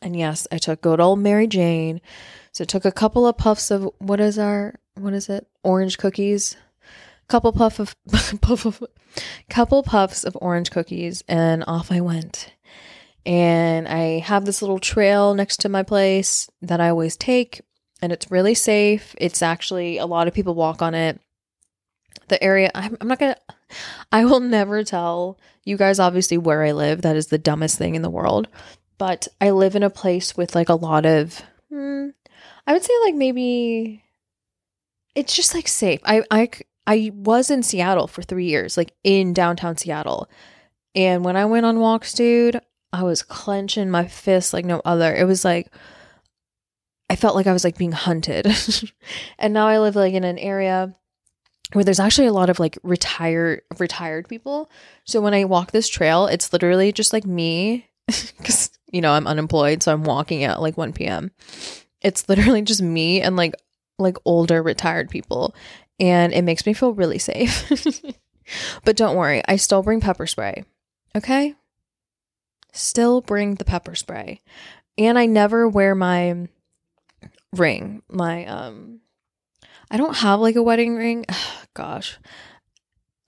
And 0.00 0.16
yes, 0.16 0.46
I 0.52 0.58
took 0.58 0.80
good 0.80 1.00
old 1.00 1.18
Mary 1.18 1.46
Jane. 1.46 2.00
So 2.52 2.62
I 2.62 2.66
took 2.66 2.84
a 2.84 2.92
couple 2.92 3.26
of 3.26 3.36
puffs 3.36 3.70
of 3.70 3.90
what 3.98 4.20
is 4.20 4.38
our 4.38 4.74
what 4.94 5.12
is 5.12 5.28
it? 5.28 5.46
Orange 5.62 5.98
cookies. 5.98 6.56
Couple 7.28 7.52
puff 7.52 7.78
of 7.78 7.96
puff 8.40 8.64
of 8.64 8.82
couple 9.50 9.82
puffs 9.82 10.24
of 10.24 10.36
orange 10.40 10.70
cookies 10.70 11.22
and 11.28 11.64
off 11.66 11.92
I 11.92 12.00
went. 12.00 12.52
And 13.26 13.86
I 13.86 14.20
have 14.20 14.44
this 14.44 14.62
little 14.62 14.78
trail 14.78 15.34
next 15.34 15.58
to 15.58 15.68
my 15.68 15.82
place 15.82 16.48
that 16.62 16.80
I 16.80 16.88
always 16.88 17.16
take 17.16 17.60
and 18.00 18.12
it's 18.12 18.30
really 18.30 18.54
safe. 18.54 19.14
It's 19.18 19.42
actually 19.42 19.98
a 19.98 20.06
lot 20.06 20.28
of 20.28 20.34
people 20.34 20.54
walk 20.54 20.80
on 20.80 20.94
it. 20.94 21.20
The 22.28 22.42
area 22.42 22.70
I'm, 22.74 22.96
I'm 23.00 23.08
not 23.08 23.18
going 23.18 23.34
to 23.34 23.76
I 24.10 24.24
will 24.24 24.40
never 24.40 24.82
tell 24.84 25.38
you 25.64 25.76
guys 25.76 25.98
obviously 25.98 26.38
where 26.38 26.62
I 26.62 26.72
live. 26.72 27.02
That 27.02 27.16
is 27.16 27.26
the 27.26 27.38
dumbest 27.38 27.76
thing 27.76 27.94
in 27.94 28.02
the 28.02 28.10
world 28.10 28.48
but 28.98 29.28
I 29.40 29.50
live 29.50 29.76
in 29.76 29.82
a 29.82 29.90
place 29.90 30.36
with 30.36 30.54
like 30.54 30.68
a 30.68 30.74
lot 30.74 31.06
of 31.06 31.40
hmm, 31.70 32.08
I 32.66 32.72
would 32.72 32.82
say 32.82 32.92
like 33.04 33.14
maybe 33.14 34.04
it's 35.14 35.34
just 35.34 35.54
like 35.54 35.68
safe. 35.68 36.00
I 36.04 36.22
I 36.30 36.50
I 36.86 37.10
was 37.14 37.50
in 37.50 37.62
Seattle 37.62 38.06
for 38.06 38.22
3 38.22 38.44
years, 38.44 38.76
like 38.76 38.92
in 39.04 39.32
downtown 39.32 39.76
Seattle. 39.76 40.28
And 40.94 41.24
when 41.24 41.36
I 41.36 41.44
went 41.44 41.66
on 41.66 41.80
walks, 41.80 42.12
dude, 42.12 42.60
I 42.92 43.02
was 43.02 43.22
clenching 43.22 43.90
my 43.90 44.06
fists 44.06 44.52
like 44.52 44.64
no 44.64 44.80
other. 44.84 45.14
It 45.14 45.24
was 45.24 45.44
like 45.44 45.72
I 47.10 47.16
felt 47.16 47.36
like 47.36 47.46
I 47.46 47.52
was 47.52 47.64
like 47.64 47.78
being 47.78 47.92
hunted. 47.92 48.46
and 49.38 49.54
now 49.54 49.66
I 49.66 49.78
live 49.78 49.96
like 49.96 50.14
in 50.14 50.24
an 50.24 50.38
area 50.38 50.94
where 51.72 51.84
there's 51.84 52.00
actually 52.00 52.26
a 52.26 52.32
lot 52.32 52.50
of 52.50 52.58
like 52.58 52.78
retired 52.82 53.62
retired 53.78 54.28
people. 54.28 54.70
So 55.04 55.20
when 55.20 55.34
I 55.34 55.44
walk 55.44 55.72
this 55.72 55.88
trail, 55.88 56.26
it's 56.26 56.52
literally 56.52 56.92
just 56.92 57.12
like 57.12 57.24
me 57.24 57.88
cuz 58.44 58.70
you 58.92 59.00
know, 59.00 59.12
I'm 59.12 59.26
unemployed, 59.26 59.82
so 59.82 59.92
I'm 59.92 60.04
walking 60.04 60.44
at 60.44 60.60
like 60.60 60.76
1 60.76 60.92
p.m. 60.92 61.30
It's 62.00 62.28
literally 62.28 62.62
just 62.62 62.82
me 62.82 63.20
and 63.20 63.36
like 63.36 63.54
like 63.98 64.16
older 64.24 64.62
retired 64.62 65.10
people 65.10 65.54
and 65.98 66.32
it 66.32 66.42
makes 66.42 66.64
me 66.64 66.72
feel 66.72 66.94
really 66.94 67.18
safe. 67.18 68.02
but 68.84 68.96
don't 68.96 69.16
worry, 69.16 69.42
I 69.46 69.56
still 69.56 69.82
bring 69.82 70.00
pepper 70.00 70.26
spray. 70.26 70.64
Okay? 71.16 71.54
Still 72.72 73.20
bring 73.20 73.56
the 73.56 73.64
pepper 73.64 73.94
spray. 73.94 74.40
And 74.96 75.18
I 75.18 75.26
never 75.26 75.68
wear 75.68 75.94
my 75.94 76.48
ring. 77.52 78.02
My 78.08 78.46
um 78.46 79.00
I 79.90 79.96
don't 79.96 80.16
have 80.18 80.40
like 80.40 80.56
a 80.56 80.62
wedding 80.62 80.96
ring. 80.96 81.24
Gosh. 81.74 82.18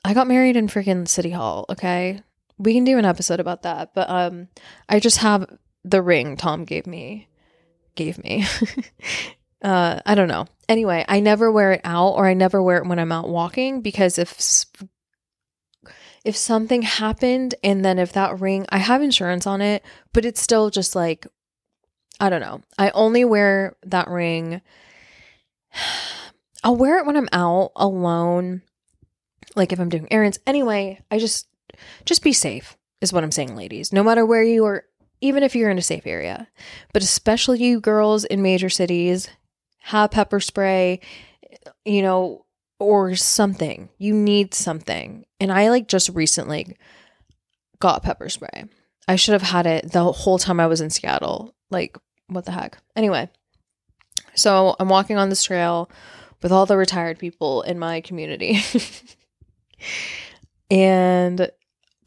I 0.04 0.14
got 0.14 0.28
married 0.28 0.56
in 0.56 0.68
freaking 0.68 1.06
City 1.06 1.30
Hall, 1.30 1.66
okay? 1.68 2.22
We 2.60 2.74
can 2.74 2.84
do 2.84 2.98
an 2.98 3.06
episode 3.06 3.40
about 3.40 3.62
that, 3.62 3.94
but 3.94 4.08
um 4.10 4.48
I 4.88 5.00
just 5.00 5.18
have 5.18 5.46
the 5.82 6.02
ring 6.02 6.36
Tom 6.36 6.64
gave 6.64 6.86
me. 6.86 7.28
Gave 7.94 8.22
me. 8.22 8.44
uh 9.62 10.00
I 10.04 10.14
don't 10.14 10.28
know. 10.28 10.46
Anyway, 10.68 11.04
I 11.08 11.20
never 11.20 11.50
wear 11.50 11.72
it 11.72 11.80
out 11.84 12.10
or 12.10 12.26
I 12.26 12.34
never 12.34 12.62
wear 12.62 12.78
it 12.78 12.86
when 12.86 12.98
I'm 12.98 13.12
out 13.12 13.28
walking 13.28 13.80
because 13.80 14.18
if 14.18 14.66
if 16.22 16.36
something 16.36 16.82
happened 16.82 17.54
and 17.64 17.82
then 17.82 17.98
if 17.98 18.12
that 18.12 18.38
ring 18.40 18.66
I 18.68 18.78
have 18.78 19.00
insurance 19.00 19.46
on 19.46 19.62
it, 19.62 19.82
but 20.12 20.26
it's 20.26 20.42
still 20.42 20.68
just 20.68 20.94
like 20.94 21.26
I 22.20 22.28
don't 22.28 22.42
know. 22.42 22.60
I 22.76 22.90
only 22.90 23.24
wear 23.24 23.76
that 23.86 24.08
ring 24.08 24.60
I'll 26.62 26.76
wear 26.76 26.98
it 26.98 27.06
when 27.06 27.16
I'm 27.16 27.30
out 27.32 27.72
alone 27.74 28.60
like 29.56 29.72
if 29.72 29.80
I'm 29.80 29.88
doing 29.88 30.08
errands. 30.10 30.38
Anyway, 30.46 31.00
I 31.10 31.18
just 31.18 31.48
just 32.04 32.22
be 32.22 32.32
safe 32.32 32.76
is 33.00 33.12
what 33.12 33.24
I'm 33.24 33.32
saying, 33.32 33.56
ladies. 33.56 33.92
No 33.92 34.02
matter 34.02 34.24
where 34.24 34.42
you 34.42 34.64
are, 34.64 34.84
even 35.20 35.42
if 35.42 35.54
you're 35.54 35.70
in 35.70 35.78
a 35.78 35.82
safe 35.82 36.06
area, 36.06 36.48
but 36.92 37.02
especially 37.02 37.62
you 37.62 37.80
girls 37.80 38.24
in 38.24 38.42
major 38.42 38.68
cities, 38.68 39.28
have 39.78 40.10
pepper 40.10 40.40
spray, 40.40 41.00
you 41.84 42.02
know, 42.02 42.44
or 42.78 43.14
something. 43.14 43.88
You 43.98 44.14
need 44.14 44.54
something. 44.54 45.24
And 45.38 45.52
I 45.52 45.68
like 45.70 45.88
just 45.88 46.08
recently 46.10 46.76
got 47.78 48.02
pepper 48.02 48.28
spray. 48.28 48.64
I 49.08 49.16
should 49.16 49.32
have 49.32 49.42
had 49.42 49.66
it 49.66 49.92
the 49.92 50.12
whole 50.12 50.38
time 50.38 50.60
I 50.60 50.66
was 50.66 50.80
in 50.80 50.90
Seattle. 50.90 51.54
Like, 51.70 51.98
what 52.28 52.44
the 52.44 52.52
heck? 52.52 52.78
Anyway, 52.94 53.28
so 54.34 54.76
I'm 54.78 54.88
walking 54.88 55.16
on 55.16 55.28
this 55.28 55.42
trail 55.42 55.90
with 56.42 56.52
all 56.52 56.66
the 56.66 56.76
retired 56.76 57.18
people 57.18 57.62
in 57.62 57.78
my 57.78 58.00
community. 58.00 58.60
and 60.70 61.50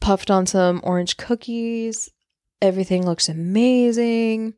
puffed 0.04 0.30
on 0.30 0.44
some 0.44 0.82
orange 0.84 1.16
cookies. 1.16 2.10
Everything 2.60 3.06
looks 3.06 3.30
amazing. 3.30 4.52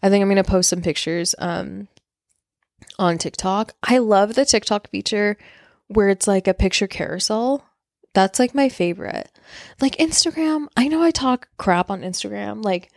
I 0.00 0.08
think 0.08 0.22
I'm 0.22 0.28
going 0.28 0.36
to 0.36 0.48
post 0.48 0.68
some 0.70 0.80
pictures 0.80 1.34
um, 1.40 1.88
on 3.00 3.18
TikTok. 3.18 3.74
I 3.82 3.98
love 3.98 4.34
the 4.34 4.44
TikTok 4.44 4.88
feature 4.90 5.36
where 5.88 6.08
it's 6.08 6.28
like 6.28 6.46
a 6.46 6.54
picture 6.54 6.86
carousel. 6.86 7.64
That's 8.14 8.38
like 8.38 8.54
my 8.54 8.68
favorite. 8.68 9.28
Like 9.80 9.96
Instagram, 9.96 10.68
I 10.76 10.86
know 10.86 11.02
I 11.02 11.10
talk 11.10 11.48
crap 11.56 11.90
on 11.90 12.02
Instagram. 12.02 12.64
Like, 12.64 12.92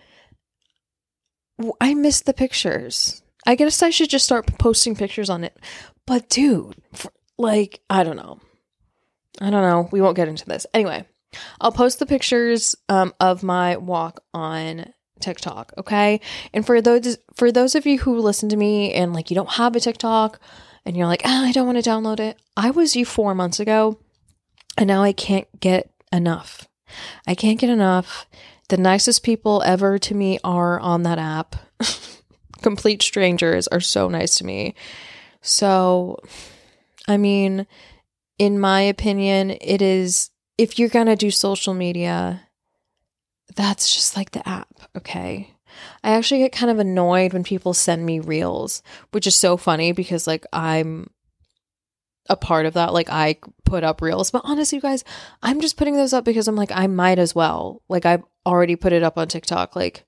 I 1.81 1.95
miss 1.95 2.21
the 2.21 2.33
pictures. 2.33 3.23
I 3.47 3.55
guess 3.55 3.81
I 3.81 3.89
should 3.89 4.11
just 4.11 4.25
start 4.25 4.59
posting 4.59 4.95
pictures 4.95 5.31
on 5.31 5.43
it. 5.43 5.57
But 6.05 6.29
dude, 6.29 6.75
for, 6.93 7.11
like, 7.39 7.81
I 7.89 8.03
don't 8.03 8.17
know. 8.17 8.41
I 9.41 9.49
don't 9.49 9.63
know. 9.63 9.89
We 9.91 10.01
won't 10.01 10.17
get 10.17 10.27
into 10.27 10.45
this. 10.45 10.67
Anyway, 10.71 11.05
I'll 11.61 11.71
post 11.71 11.99
the 11.99 12.05
pictures 12.05 12.75
um, 12.89 13.13
of 13.19 13.43
my 13.43 13.77
walk 13.77 14.21
on 14.33 14.93
TikTok, 15.19 15.73
okay? 15.77 16.19
And 16.53 16.65
for 16.65 16.81
those 16.81 17.17
for 17.35 17.51
those 17.51 17.75
of 17.75 17.85
you 17.85 17.99
who 17.99 18.19
listen 18.19 18.49
to 18.49 18.57
me 18.57 18.93
and 18.93 19.13
like 19.13 19.29
you 19.29 19.35
don't 19.35 19.51
have 19.51 19.75
a 19.75 19.79
TikTok 19.79 20.39
and 20.85 20.95
you're 20.95 21.07
like, 21.07 21.21
oh, 21.25 21.45
I 21.45 21.51
don't 21.51 21.65
want 21.65 21.83
to 21.83 21.89
download 21.89 22.19
it. 22.19 22.37
I 22.55 22.69
was 22.71 22.95
you 22.95 23.05
4 23.05 23.33
months 23.33 23.59
ago 23.59 23.99
and 24.77 24.87
now 24.87 25.01
I 25.03 25.13
can't 25.13 25.47
get 25.59 25.89
enough. 26.11 26.67
I 27.25 27.35
can't 27.35 27.59
get 27.59 27.69
enough. 27.69 28.27
The 28.69 28.77
nicest 28.77 29.23
people 29.23 29.61
ever 29.65 29.97
to 29.99 30.15
me 30.15 30.39
are 30.43 30.79
on 30.79 31.03
that 31.03 31.19
app. 31.19 31.55
Complete 32.61 33.01
strangers 33.01 33.67
are 33.67 33.79
so 33.79 34.09
nice 34.09 34.35
to 34.35 34.45
me. 34.45 34.75
So, 35.41 36.19
I 37.07 37.17
mean, 37.17 37.67
in 38.39 38.59
my 38.59 38.81
opinion, 38.81 39.51
it 39.61 39.81
is 39.81 40.31
if 40.57 40.79
you're 40.79 40.89
going 40.89 41.07
to 41.07 41.15
do 41.15 41.31
social 41.31 41.73
media, 41.73 42.41
that's 43.55 43.93
just 43.93 44.15
like 44.15 44.31
the 44.31 44.47
app, 44.47 44.67
okay? 44.95 45.51
I 46.03 46.11
actually 46.11 46.39
get 46.39 46.51
kind 46.51 46.71
of 46.71 46.79
annoyed 46.79 47.33
when 47.33 47.43
people 47.43 47.73
send 47.73 48.05
me 48.05 48.19
reels, 48.19 48.81
which 49.11 49.27
is 49.27 49.35
so 49.35 49.57
funny 49.57 49.91
because 49.91 50.27
like 50.27 50.45
I'm 50.53 51.09
a 52.29 52.35
part 52.35 52.65
of 52.65 52.73
that. 52.73 52.93
Like 52.93 53.09
I 53.09 53.37
put 53.65 53.83
up 53.83 54.01
reels, 54.01 54.31
but 54.31 54.41
honestly, 54.45 54.77
you 54.77 54.81
guys, 54.81 55.03
I'm 55.43 55.61
just 55.61 55.77
putting 55.77 55.95
those 55.95 56.13
up 56.13 56.25
because 56.25 56.47
I'm 56.47 56.55
like, 56.55 56.71
I 56.73 56.87
might 56.87 57.19
as 57.19 57.35
well. 57.35 57.81
Like 57.89 58.05
I've 58.05 58.23
already 58.45 58.75
put 58.75 58.93
it 58.93 59.03
up 59.03 59.17
on 59.17 59.27
TikTok. 59.27 59.75
Like 59.75 60.05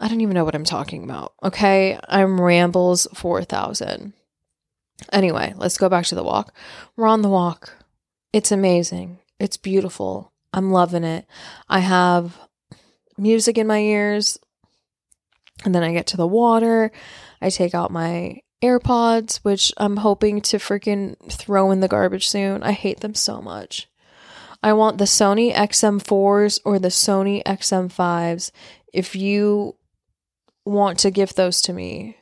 I 0.00 0.08
don't 0.08 0.20
even 0.20 0.34
know 0.34 0.44
what 0.44 0.54
I'm 0.54 0.64
talking 0.64 1.04
about. 1.04 1.34
Okay. 1.42 1.98
I'm 2.08 2.40
rambles 2.40 3.06
4000. 3.14 4.12
Anyway, 5.12 5.54
let's 5.56 5.78
go 5.78 5.88
back 5.88 6.04
to 6.06 6.14
the 6.14 6.24
walk. 6.24 6.54
We're 6.96 7.06
on 7.06 7.22
the 7.22 7.28
walk. 7.28 7.72
It's 8.32 8.52
amazing. 8.52 9.18
It's 9.40 9.56
beautiful. 9.56 10.32
I'm 10.52 10.70
loving 10.70 11.04
it. 11.04 11.26
I 11.68 11.80
have 11.80 12.38
music 13.16 13.58
in 13.58 13.66
my 13.66 13.78
ears. 13.78 14.38
And 15.64 15.74
then 15.74 15.82
I 15.82 15.92
get 15.92 16.06
to 16.08 16.16
the 16.16 16.26
water. 16.26 16.92
I 17.40 17.50
take 17.50 17.74
out 17.74 17.90
my 17.90 18.40
AirPods, 18.62 19.38
which 19.38 19.72
I'm 19.76 19.96
hoping 19.98 20.40
to 20.42 20.58
freaking 20.58 21.16
throw 21.30 21.70
in 21.70 21.80
the 21.80 21.88
garbage 21.88 22.28
soon. 22.28 22.62
I 22.62 22.72
hate 22.72 23.00
them 23.00 23.14
so 23.14 23.40
much. 23.40 23.88
I 24.62 24.74
want 24.74 24.98
the 24.98 25.04
Sony 25.04 25.54
XM4s 25.54 26.60
or 26.64 26.78
the 26.78 26.88
Sony 26.88 27.42
XM5s. 27.44 28.50
If 28.92 29.16
you 29.16 29.76
want 30.66 30.98
to 31.00 31.10
give 31.10 31.34
those 31.34 31.62
to 31.62 31.72
me, 31.72 32.18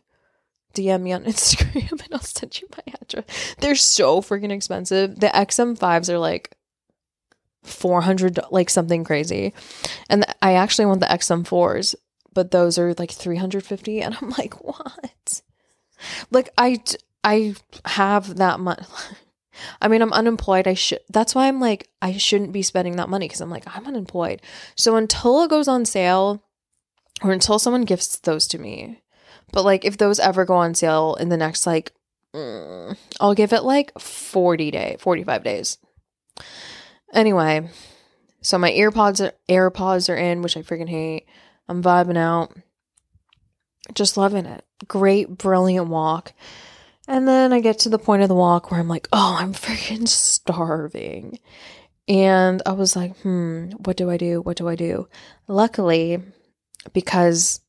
DM 0.74 1.02
me 1.02 1.12
on 1.12 1.24
Instagram 1.24 1.90
and 1.90 2.09
I'll 2.12 2.20
send 2.20 2.61
you 2.61 2.68
my 2.76 2.94
address. 3.00 3.24
They're 3.59 3.74
so 3.74 4.22
freaking 4.22 4.52
expensive. 4.52 5.18
The 5.18 5.28
XM5s 5.28 6.09
are 6.09 6.18
like 6.18 6.57
400 7.62 8.38
like 8.51 8.71
something 8.71 9.05
crazy. 9.05 9.53
And 10.09 10.25
I 10.42 10.55
actually 10.55 10.87
want 10.87 11.01
the 11.01 11.07
XM4s, 11.07 11.94
but 12.33 12.51
those 12.51 12.79
are 12.79 12.94
like 12.94 13.11
350 13.11 14.01
and 14.01 14.16
I'm 14.21 14.31
like, 14.31 14.55
"What?" 14.64 15.42
Like 16.31 16.51
I 16.57 16.81
I 17.25 17.55
have 17.85 18.37
that 18.37 18.61
much 18.61 18.85
I 19.83 19.88
mean, 19.88 20.03
I'm 20.03 20.12
unemployed. 20.12 20.68
I 20.68 20.75
should 20.75 21.01
that's 21.09 21.35
why 21.35 21.49
I'm 21.49 21.61
like 21.61 21.88
I 22.01 22.16
shouldn't 22.16 22.53
be 22.53 22.62
spending 22.62 22.97
that 22.97 23.09
money 23.09 23.29
cuz 23.29 23.40
I'm 23.40 23.51
like 23.51 23.64
I'm 23.66 23.87
unemployed. 23.87 24.42
So 24.77 24.97
until 24.97 25.42
it 25.42 25.51
goes 25.51 25.68
on 25.68 25.85
sale 25.85 26.42
or 27.23 27.33
until 27.33 27.59
someone 27.59 27.85
gifts 27.85 28.16
those 28.18 28.47
to 28.49 28.59
me, 28.59 29.03
but 29.53 29.64
like 29.64 29.85
if 29.85 29.99
those 29.99 30.21
ever 30.21 30.44
go 30.44 30.55
on 30.55 30.75
sale 30.75 31.16
in 31.18 31.29
the 31.29 31.37
next 31.37 31.66
like 31.66 31.92
mm, 32.35 32.97
I'll 33.21 33.35
give 33.35 33.53
it 33.53 33.64
like 33.64 33.99
40 33.99 34.71
day, 34.71 34.97
45 35.01 35.42
days. 35.42 35.79
Anyway, 37.12 37.68
so 38.42 38.59
my 38.59 38.71
earpods 38.73 39.27
are 39.27 39.33
AirPods 39.49 40.09
are 40.12 40.16
in, 40.16 40.42
which 40.42 40.57
I 40.57 40.62
freaking 40.62 40.88
hate. 40.88 41.27
I'm 41.68 41.83
vibing 41.83 42.18
out. 42.18 42.53
Just 43.94 44.16
loving 44.16 44.47
it. 44.47 44.64
Great, 44.87 45.29
brilliant 45.29 45.88
walk. 45.88 46.33
And 47.07 47.27
then 47.27 47.53
I 47.53 47.61
get 47.61 47.81
to 47.81 47.88
the 47.88 47.99
point 47.99 48.23
of 48.23 48.29
the 48.29 48.35
walk 48.35 48.71
where 48.71 48.79
I'm 48.79 48.88
like, 48.88 49.09
oh, 49.12 49.37
I'm 49.38 49.55
freaking 49.55 50.07
starving. 50.07 51.38
And 52.07 52.62
I 52.64 52.73
was 52.73 52.97
like, 52.97 53.16
hmm, 53.18 53.71
what 53.85 53.97
do 53.97 54.11
I 54.11 54.16
do? 54.16 54.40
What 54.40 54.57
do 54.57 54.68
I 54.68 54.77
do? 54.77 55.09
Luckily, 55.47 56.23
because 56.92 57.61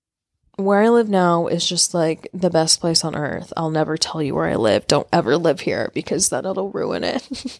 where 0.55 0.81
I 0.81 0.89
live 0.89 1.09
now 1.09 1.47
is 1.47 1.65
just 1.65 1.93
like 1.93 2.27
the 2.33 2.49
best 2.49 2.81
place 2.81 3.03
on 3.05 3.15
earth. 3.15 3.53
I'll 3.55 3.69
never 3.69 3.97
tell 3.97 4.21
you 4.21 4.35
where 4.35 4.47
I 4.47 4.55
live. 4.55 4.87
Don't 4.87 5.07
ever 5.11 5.37
live 5.37 5.61
here 5.61 5.89
because 5.93 6.29
then 6.29 6.45
it'll 6.45 6.71
ruin 6.71 7.03
it. 7.03 7.59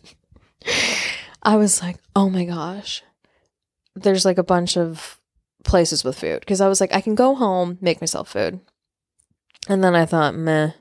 I 1.44 1.56
was 1.56 1.82
like, 1.82 1.98
oh 2.16 2.30
my 2.30 2.46
gosh. 2.46 3.04
There's 3.96 4.26
like 4.26 4.38
a 4.38 4.44
bunch 4.44 4.78
of 4.78 5.20
places 5.64 6.04
with 6.04 6.20
food 6.20 6.40
because 6.42 6.62
I 6.62 6.68
was 6.68 6.82
like, 6.82 6.94
I 6.94 7.02
can 7.02 7.16
go 7.16 7.36
home, 7.36 7.78
make 7.82 8.02
myself 8.02 8.30
food. 8.30 8.60
And 9.68 9.84
then 9.84 9.96
I 9.96 10.06
thought, 10.06 10.36
meh, 10.36 10.72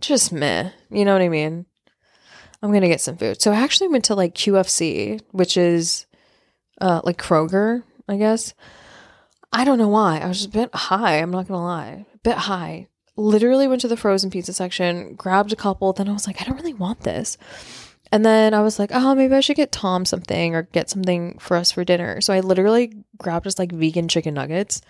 just 0.00 0.32
meh. 0.32 0.70
You 0.90 1.04
know 1.04 1.12
what 1.12 1.22
I 1.22 1.28
mean? 1.28 1.66
I'm 2.62 2.70
going 2.70 2.82
to 2.82 2.88
get 2.88 3.00
some 3.00 3.16
food. 3.16 3.42
So 3.42 3.52
I 3.52 3.56
actually 3.56 3.88
went 3.88 4.04
to 4.06 4.14
like 4.14 4.34
QFC, 4.34 5.20
which 5.32 5.56
is 5.56 6.06
uh, 6.80 7.00
like 7.04 7.18
Kroger, 7.18 7.82
I 8.08 8.16
guess. 8.16 8.54
I 9.52 9.64
don't 9.64 9.78
know 9.78 9.88
why. 9.88 10.18
I 10.18 10.26
was 10.26 10.38
just 10.38 10.48
a 10.48 10.58
bit 10.58 10.74
high. 10.74 11.18
I'm 11.18 11.30
not 11.30 11.46
going 11.46 11.58
to 11.58 11.64
lie. 11.64 12.06
A 12.14 12.18
bit 12.18 12.38
high. 12.38 12.88
Literally 13.16 13.68
went 13.68 13.82
to 13.82 13.88
the 13.88 13.96
frozen 13.96 14.30
pizza 14.30 14.52
section, 14.52 15.14
grabbed 15.14 15.52
a 15.52 15.56
couple. 15.56 15.92
Then 15.92 16.08
I 16.08 16.12
was 16.12 16.26
like, 16.26 16.40
I 16.40 16.44
don't 16.44 16.56
really 16.56 16.72
want 16.72 17.00
this. 17.00 17.36
And 18.12 18.24
then 18.24 18.54
I 18.54 18.60
was 18.60 18.78
like, 18.78 18.90
oh, 18.92 19.14
maybe 19.14 19.34
I 19.34 19.40
should 19.40 19.56
get 19.56 19.72
Tom 19.72 20.04
something 20.04 20.54
or 20.54 20.62
get 20.62 20.88
something 20.90 21.36
for 21.38 21.56
us 21.56 21.72
for 21.72 21.84
dinner. 21.84 22.20
So 22.20 22.32
I 22.32 22.40
literally 22.40 22.92
grabbed 23.18 23.44
just 23.44 23.58
like 23.58 23.72
vegan 23.72 24.08
chicken 24.08 24.34
nuggets. 24.34 24.80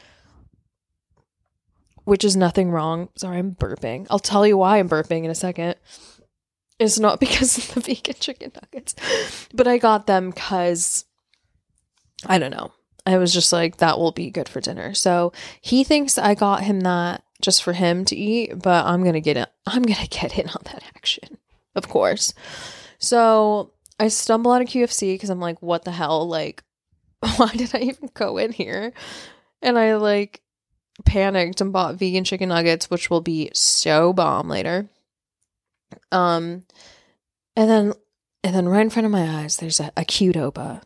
which 2.05 2.25
is 2.25 2.37
nothing 2.37 2.71
wrong. 2.71 3.09
Sorry, 3.17 3.39
I'm 3.39 3.55
burping. 3.55 4.07
I'll 4.11 4.19
tell 4.19 4.47
you 4.47 4.59
why 4.59 4.79
I'm 4.79 4.89
burping 4.89 5.25
in 5.25 5.31
a 5.31 5.35
second. 5.35 5.77
It's 6.79 6.99
not 6.99 7.21
because 7.25 7.57
of 7.59 7.75
the 7.75 7.81
vegan 7.81 8.17
chicken 8.21 8.53
nuggets, 8.55 8.95
but 9.55 9.67
I 9.67 9.79
got 9.79 10.07
them 10.07 10.31
because 10.31 11.07
I 12.27 12.39
don't 12.39 12.51
know. 12.51 12.73
I 13.07 13.19
was 13.19 13.33
just 13.33 13.53
like, 13.53 13.79
that 13.79 13.99
will 13.99 14.13
be 14.13 14.31
good 14.31 14.49
for 14.49 14.61
dinner. 14.61 14.95
So 14.95 15.33
he 15.61 15.85
thinks 15.85 16.17
I 16.19 16.35
got 16.35 16.63
him 16.63 16.81
that 16.81 17.23
just 17.43 17.63
for 17.63 17.75
him 17.75 18.05
to 18.07 18.17
eat, 18.17 18.63
but 18.63 18.87
I'm 18.87 19.05
gonna 19.05 19.21
get 19.21 19.37
it. 19.37 19.49
I'm 19.67 19.83
gonna 19.83 20.07
get 20.11 20.39
in 20.39 20.49
on 20.49 20.63
that 20.65 20.83
action, 20.97 21.39
of 21.75 21.89
course. 21.89 22.35
So 23.05 23.73
I 24.01 24.09
stumble 24.09 24.53
out 24.53 24.63
of 24.63 24.69
QFC 24.69 25.15
because 25.15 25.29
I'm 25.29 25.41
like, 25.41 25.61
what 25.61 25.85
the 25.85 25.93
hell? 25.93 26.27
Like, 26.27 26.65
why 27.37 27.51
did 27.55 27.75
I 27.75 27.81
even 27.81 28.11
go 28.15 28.39
in 28.39 28.51
here? 28.51 28.93
And 29.61 29.79
I 29.79 29.97
like 29.97 30.41
panicked 31.05 31.61
and 31.61 31.73
bought 31.73 31.97
vegan 31.97 32.25
chicken 32.25 32.49
nuggets, 32.49 32.89
which 32.89 33.11
will 33.11 33.21
be 33.21 33.51
so 33.53 34.13
bomb 34.15 34.49
later. 34.49 34.89
Um, 36.11 36.65
and 37.57 37.71
then 37.71 37.93
and 38.43 38.55
then 38.55 38.69
right 38.69 38.83
in 38.83 38.91
front 38.91 39.07
of 39.07 39.13
my 39.13 39.43
eyes, 39.43 39.59
there's 39.59 39.81
a, 39.81 39.93
a 39.97 40.03
Qdoba. 40.03 40.83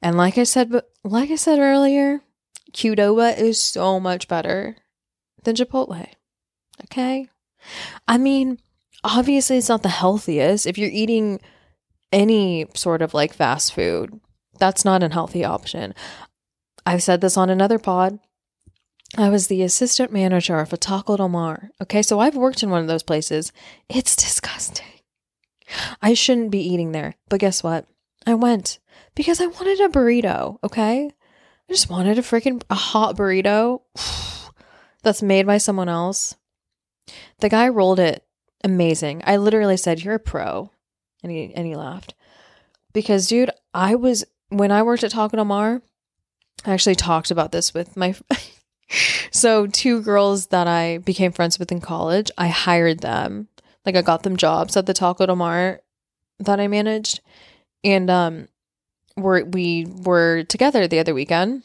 And 0.00 0.16
like 0.16 0.38
I 0.38 0.44
said, 0.44 0.70
but 0.70 0.90
like 1.04 1.30
I 1.30 1.36
said 1.36 1.60
earlier, 1.60 2.20
Qdoba 2.72 3.38
is 3.38 3.60
so 3.60 4.00
much 4.00 4.26
better 4.26 4.76
than 5.44 5.54
Chipotle. 5.54 6.06
Okay? 6.84 7.28
I 8.08 8.18
mean, 8.18 8.58
obviously 9.04 9.56
it's 9.56 9.68
not 9.68 9.82
the 9.82 9.88
healthiest. 9.88 10.66
If 10.66 10.78
you're 10.78 10.90
eating 10.90 11.40
any 12.12 12.66
sort 12.74 13.02
of 13.02 13.14
like 13.14 13.32
fast 13.32 13.74
food, 13.74 14.20
that's 14.58 14.84
not 14.84 15.02
an 15.02 15.10
healthy 15.10 15.44
option. 15.44 15.94
I've 16.84 17.02
said 17.02 17.20
this 17.20 17.36
on 17.36 17.50
another 17.50 17.78
pod. 17.78 18.18
I 19.16 19.28
was 19.28 19.46
the 19.46 19.62
assistant 19.62 20.12
manager 20.12 20.58
of 20.58 20.72
a 20.72 20.76
Taco 20.76 21.16
Del 21.16 21.28
Mar. 21.28 21.70
Okay, 21.82 22.02
so 22.02 22.18
I've 22.18 22.36
worked 22.36 22.62
in 22.62 22.70
one 22.70 22.80
of 22.80 22.88
those 22.88 23.02
places. 23.02 23.52
It's 23.88 24.16
disgusting. 24.16 24.86
I 26.00 26.14
shouldn't 26.14 26.50
be 26.50 26.60
eating 26.60 26.92
there, 26.92 27.14
but 27.28 27.40
guess 27.40 27.62
what? 27.62 27.86
I 28.26 28.34
went 28.34 28.78
because 29.14 29.40
I 29.40 29.46
wanted 29.46 29.80
a 29.80 29.88
burrito. 29.88 30.58
Okay, 30.64 31.10
I 31.68 31.72
just 31.72 31.90
wanted 31.90 32.18
a 32.18 32.22
freaking 32.22 32.62
a 32.70 32.74
hot 32.74 33.16
burrito 33.16 33.82
that's 35.02 35.22
made 35.22 35.46
by 35.46 35.58
someone 35.58 35.88
else. 35.88 36.34
The 37.40 37.48
guy 37.48 37.68
rolled 37.68 38.00
it 38.00 38.24
amazing. 38.64 39.22
I 39.26 39.36
literally 39.36 39.76
said, 39.76 40.02
"You're 40.02 40.14
a 40.14 40.20
pro," 40.20 40.70
and 41.22 41.32
he 41.32 41.52
and 41.54 41.66
he 41.66 41.76
laughed 41.76 42.14
because, 42.92 43.26
dude, 43.26 43.50
I 43.74 43.94
was 43.94 44.24
when 44.48 44.70
I 44.70 44.82
worked 44.82 45.04
at 45.04 45.12
Taco 45.12 45.36
Del 45.36 45.44
Mar. 45.44 45.82
I 46.64 46.72
actually 46.72 46.94
talked 46.94 47.30
about 47.30 47.52
this 47.52 47.74
with 47.74 47.96
my. 47.96 48.14
so 49.30 49.66
two 49.66 50.02
girls 50.02 50.48
that 50.48 50.66
I 50.66 50.98
became 50.98 51.32
friends 51.32 51.58
with 51.58 51.72
in 51.72 51.80
college, 51.80 52.30
I 52.36 52.48
hired 52.48 53.00
them. 53.00 53.48
Like 53.84 53.96
I 53.96 54.02
got 54.02 54.22
them 54.22 54.36
jobs 54.36 54.76
at 54.76 54.86
the 54.86 54.94
Taco 54.94 55.26
Del 55.26 55.36
Mar 55.36 55.80
that 56.38 56.60
I 56.60 56.68
managed, 56.68 57.20
and 57.82 58.10
um, 58.10 58.48
we're 59.16 59.44
we 59.44 59.86
were 59.86 60.44
together 60.44 60.86
the 60.86 60.98
other 60.98 61.14
weekend, 61.14 61.62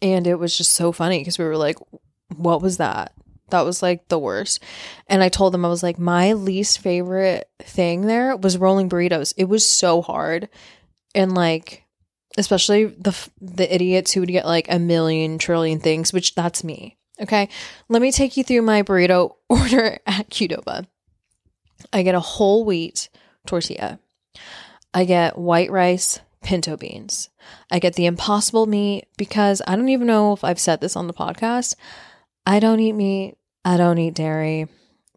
and 0.00 0.26
it 0.26 0.36
was 0.36 0.56
just 0.56 0.72
so 0.72 0.92
funny 0.92 1.18
because 1.20 1.38
we 1.38 1.44
were 1.44 1.56
like, 1.56 1.76
"What 2.34 2.62
was 2.62 2.78
that?" 2.78 3.12
That 3.52 3.64
was 3.64 3.82
like 3.82 4.08
the 4.08 4.18
worst. 4.18 4.62
And 5.06 5.22
I 5.22 5.28
told 5.28 5.54
them, 5.54 5.64
I 5.64 5.68
was 5.68 5.82
like, 5.82 5.98
my 5.98 6.32
least 6.32 6.80
favorite 6.80 7.48
thing 7.60 8.02
there 8.02 8.36
was 8.36 8.58
rolling 8.58 8.88
burritos. 8.88 9.32
It 9.36 9.44
was 9.44 9.66
so 9.66 10.02
hard. 10.02 10.48
And 11.14 11.34
like, 11.34 11.84
especially 12.36 12.86
the 12.86 13.16
the 13.40 13.72
idiots 13.72 14.12
who 14.12 14.20
would 14.20 14.28
get 14.28 14.46
like 14.46 14.66
a 14.68 14.78
million 14.78 15.38
trillion 15.38 15.80
things, 15.80 16.12
which 16.12 16.34
that's 16.34 16.64
me. 16.64 16.96
Okay, 17.20 17.48
let 17.88 18.02
me 18.02 18.10
take 18.10 18.36
you 18.36 18.44
through 18.44 18.62
my 18.62 18.82
burrito 18.82 19.36
order 19.48 19.98
at 20.06 20.30
Qdoba. 20.30 20.86
I 21.92 22.02
get 22.02 22.14
a 22.14 22.20
whole 22.20 22.64
wheat 22.64 23.08
tortilla. 23.46 23.98
I 24.94 25.04
get 25.04 25.38
white 25.38 25.70
rice, 25.70 26.20
pinto 26.42 26.76
beans. 26.76 27.28
I 27.70 27.78
get 27.78 27.94
the 27.94 28.06
impossible 28.06 28.66
meat 28.66 29.06
because 29.16 29.62
I 29.66 29.76
don't 29.76 29.88
even 29.88 30.06
know 30.06 30.32
if 30.32 30.44
I've 30.44 30.58
said 30.60 30.80
this 30.80 30.96
on 30.96 31.06
the 31.06 31.14
podcast. 31.14 31.74
I 32.46 32.60
don't 32.60 32.80
eat 32.80 32.92
meat. 32.92 33.36
I 33.64 33.76
don't 33.76 33.98
eat 33.98 34.14
dairy. 34.14 34.66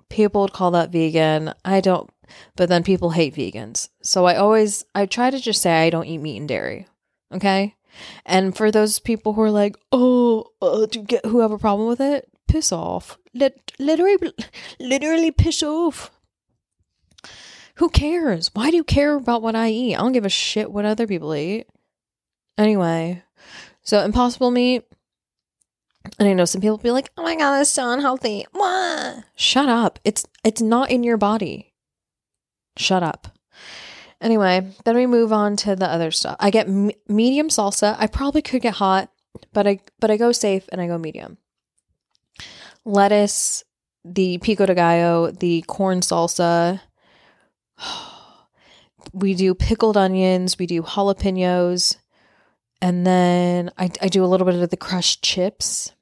People 0.09 0.41
would 0.41 0.53
call 0.53 0.71
that 0.71 0.91
vegan. 0.91 1.53
I 1.63 1.81
don't, 1.81 2.09
but 2.55 2.69
then 2.69 2.83
people 2.83 3.09
hate 3.09 3.35
vegans. 3.35 3.89
So 4.03 4.25
I 4.25 4.35
always, 4.35 4.85
I 4.93 5.05
try 5.05 5.29
to 5.29 5.39
just 5.39 5.61
say 5.61 5.85
I 5.85 5.89
don't 5.89 6.05
eat 6.05 6.19
meat 6.19 6.37
and 6.37 6.47
dairy. 6.47 6.87
Okay. 7.33 7.75
And 8.25 8.55
for 8.55 8.71
those 8.71 8.99
people 8.99 9.33
who 9.33 9.41
are 9.41 9.51
like, 9.51 9.75
oh, 9.91 10.51
uh, 10.61 10.85
to 10.87 10.99
get 10.99 11.25
who 11.25 11.39
have 11.39 11.51
a 11.51 11.57
problem 11.57 11.87
with 11.87 12.01
it, 12.01 12.29
piss 12.47 12.71
off. 12.71 13.17
Literally, 13.33 14.17
literally 14.79 15.31
piss 15.31 15.63
off. 15.63 16.11
Who 17.75 17.89
cares? 17.89 18.51
Why 18.53 18.69
do 18.69 18.77
you 18.77 18.83
care 18.83 19.15
about 19.15 19.41
what 19.41 19.55
I 19.55 19.69
eat? 19.69 19.95
I 19.95 19.99
don't 19.99 20.13
give 20.13 20.25
a 20.25 20.29
shit 20.29 20.71
what 20.71 20.85
other 20.85 21.07
people 21.07 21.35
eat. 21.35 21.67
Anyway, 22.57 23.23
so 23.81 24.01
impossible 24.01 24.51
meat. 24.51 24.85
And 26.19 26.27
I 26.27 26.33
know 26.33 26.45
some 26.45 26.61
people 26.61 26.77
be 26.77 26.91
like, 26.91 27.11
"Oh 27.17 27.23
my 27.23 27.35
god, 27.35 27.57
that's 27.57 27.69
so 27.69 27.89
unhealthy." 27.89 28.45
What? 28.51 29.23
Shut 29.35 29.69
up. 29.69 29.99
It's 30.03 30.25
it's 30.43 30.61
not 30.61 30.91
in 30.91 31.03
your 31.03 31.17
body. 31.17 31.73
Shut 32.77 33.03
up. 33.03 33.37
Anyway, 34.21 34.71
then 34.85 34.95
we 34.95 35.05
move 35.05 35.33
on 35.33 35.55
to 35.57 35.75
the 35.75 35.87
other 35.87 36.11
stuff. 36.11 36.37
I 36.39 36.49
get 36.49 36.67
medium 37.07 37.49
salsa. 37.49 37.95
I 37.99 38.07
probably 38.07 38.41
could 38.41 38.61
get 38.61 38.75
hot, 38.75 39.09
but 39.53 39.67
I 39.67 39.79
but 39.99 40.09
I 40.09 40.17
go 40.17 40.31
safe 40.31 40.67
and 40.71 40.81
I 40.81 40.87
go 40.87 40.97
medium. 40.97 41.37
Lettuce, 42.85 43.63
the 44.03 44.37
pico 44.37 44.65
de 44.65 44.75
gallo, 44.75 45.31
the 45.31 45.63
corn 45.67 46.01
salsa. 46.01 46.81
We 49.13 49.35
do 49.35 49.53
pickled 49.53 49.97
onions, 49.97 50.57
we 50.57 50.65
do 50.65 50.81
jalapenos, 50.81 51.95
and 52.81 53.05
then 53.05 53.71
I, 53.77 53.91
I 54.01 54.07
do 54.07 54.25
a 54.25 54.27
little 54.27 54.45
bit 54.45 54.55
of 54.55 54.69
the 54.71 54.77
crushed 54.77 55.23
chips. 55.23 55.93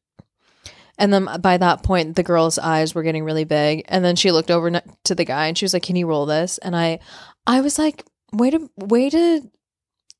And 0.97 1.11
then 1.11 1.27
by 1.41 1.57
that 1.57 1.83
point, 1.83 2.15
the 2.15 2.23
girl's 2.23 2.59
eyes 2.59 2.93
were 2.93 3.03
getting 3.03 3.23
really 3.23 3.45
big. 3.45 3.83
And 3.87 4.05
then 4.05 4.15
she 4.15 4.31
looked 4.31 4.51
over 4.51 4.81
to 5.03 5.15
the 5.15 5.25
guy 5.25 5.47
and 5.47 5.57
she 5.57 5.65
was 5.65 5.73
like, 5.73 5.83
"Can 5.83 5.95
you 5.95 6.07
roll 6.07 6.25
this?" 6.25 6.57
And 6.59 6.75
I, 6.75 6.99
I 7.47 7.61
was 7.61 7.79
like, 7.79 8.05
"Way 8.31 8.51
to, 8.51 8.69
way 8.77 9.09
to, 9.09 9.49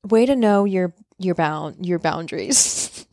way 0.08 0.26
to 0.26 0.36
know 0.36 0.64
your 0.64 0.92
your 1.18 1.34
bound 1.34 1.86
your 1.86 1.98
boundaries." 1.98 3.06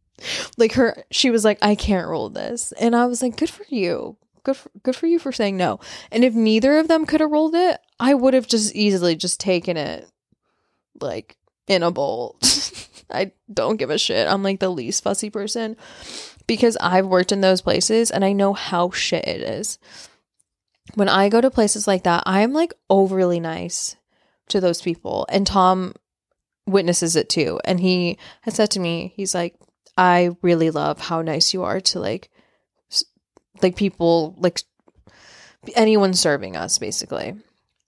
like 0.56 0.72
her, 0.72 1.04
she 1.10 1.30
was 1.30 1.44
like, 1.44 1.58
"I 1.60 1.74
can't 1.74 2.08
roll 2.08 2.30
this," 2.30 2.72
and 2.72 2.96
I 2.96 3.06
was 3.06 3.22
like, 3.22 3.36
"Good 3.36 3.50
for 3.50 3.64
you." 3.68 4.16
Good 4.44 4.56
for, 4.56 4.70
good 4.82 4.96
for 4.96 5.06
you 5.06 5.20
for 5.20 5.30
saying 5.30 5.56
no. 5.56 5.78
And 6.10 6.24
if 6.24 6.34
neither 6.34 6.78
of 6.78 6.88
them 6.88 7.06
could 7.06 7.20
have 7.20 7.30
rolled 7.30 7.54
it, 7.54 7.78
I 8.00 8.12
would 8.12 8.34
have 8.34 8.48
just 8.48 8.74
easily 8.74 9.14
just 9.14 9.38
taken 9.38 9.76
it 9.76 10.10
like 11.00 11.36
in 11.68 11.84
a 11.84 11.92
bowl. 11.92 12.38
I 13.10 13.32
don't 13.52 13.76
give 13.76 13.90
a 13.90 13.98
shit. 13.98 14.26
I'm 14.26 14.42
like 14.42 14.58
the 14.58 14.68
least 14.68 15.04
fussy 15.04 15.30
person 15.30 15.76
because 16.46 16.76
I've 16.80 17.06
worked 17.06 17.32
in 17.32 17.40
those 17.40 17.60
places 17.62 18.10
and 18.10 18.24
I 18.24 18.32
know 18.32 18.52
how 18.52 18.90
shit 18.90 19.26
it 19.26 19.40
is. 19.40 19.78
When 20.94 21.08
I 21.08 21.28
go 21.28 21.40
to 21.40 21.50
places 21.50 21.86
like 21.86 22.04
that, 22.04 22.24
I'm 22.26 22.52
like 22.52 22.74
overly 22.90 23.40
nice 23.40 23.96
to 24.48 24.60
those 24.60 24.82
people. 24.82 25.26
And 25.28 25.46
Tom 25.46 25.94
witnesses 26.66 27.16
it 27.16 27.28
too. 27.28 27.60
And 27.64 27.80
he 27.80 28.18
has 28.42 28.54
said 28.54 28.70
to 28.72 28.80
me, 28.80 29.12
he's 29.16 29.34
like, 29.34 29.54
I 29.96 30.30
really 30.42 30.70
love 30.70 31.00
how 31.00 31.22
nice 31.22 31.52
you 31.52 31.62
are 31.62 31.80
to 31.80 32.00
like, 32.00 32.30
like 33.62 33.76
people, 33.76 34.34
like 34.38 34.62
anyone 35.74 36.14
serving 36.14 36.56
us, 36.56 36.78
basically. 36.78 37.34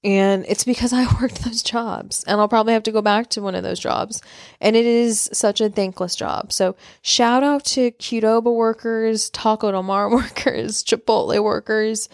And 0.05 0.45
it's 0.47 0.65
because 0.65 0.93
I 0.93 1.07
worked 1.21 1.43
those 1.43 1.63
jobs. 1.63 2.23
And 2.25 2.41
I'll 2.41 2.49
probably 2.49 2.75
have 2.75 2.83
to 2.85 2.93
go 2.93 3.03
back 3.03 3.31
to 3.31 3.43
one 3.43 3.55
of 3.55 3.63
those 3.63 3.81
jobs. 3.81 4.21
And 4.61 4.77
it 4.77 4.85
is 4.85 5.31
such 5.33 5.61
a 5.61 5.71
thankless 5.71 6.15
job. 6.15 6.53
So 6.53 6.77
shout 7.03 7.43
out 7.43 7.65
to 7.67 7.91
Qdoba 7.93 8.55
workers, 8.55 9.31
Taco 9.31 9.73
Del 9.73 9.83
Mar 9.83 10.11
workers, 10.15 10.85
Chipotle 10.85 11.43
workers. 11.43 12.09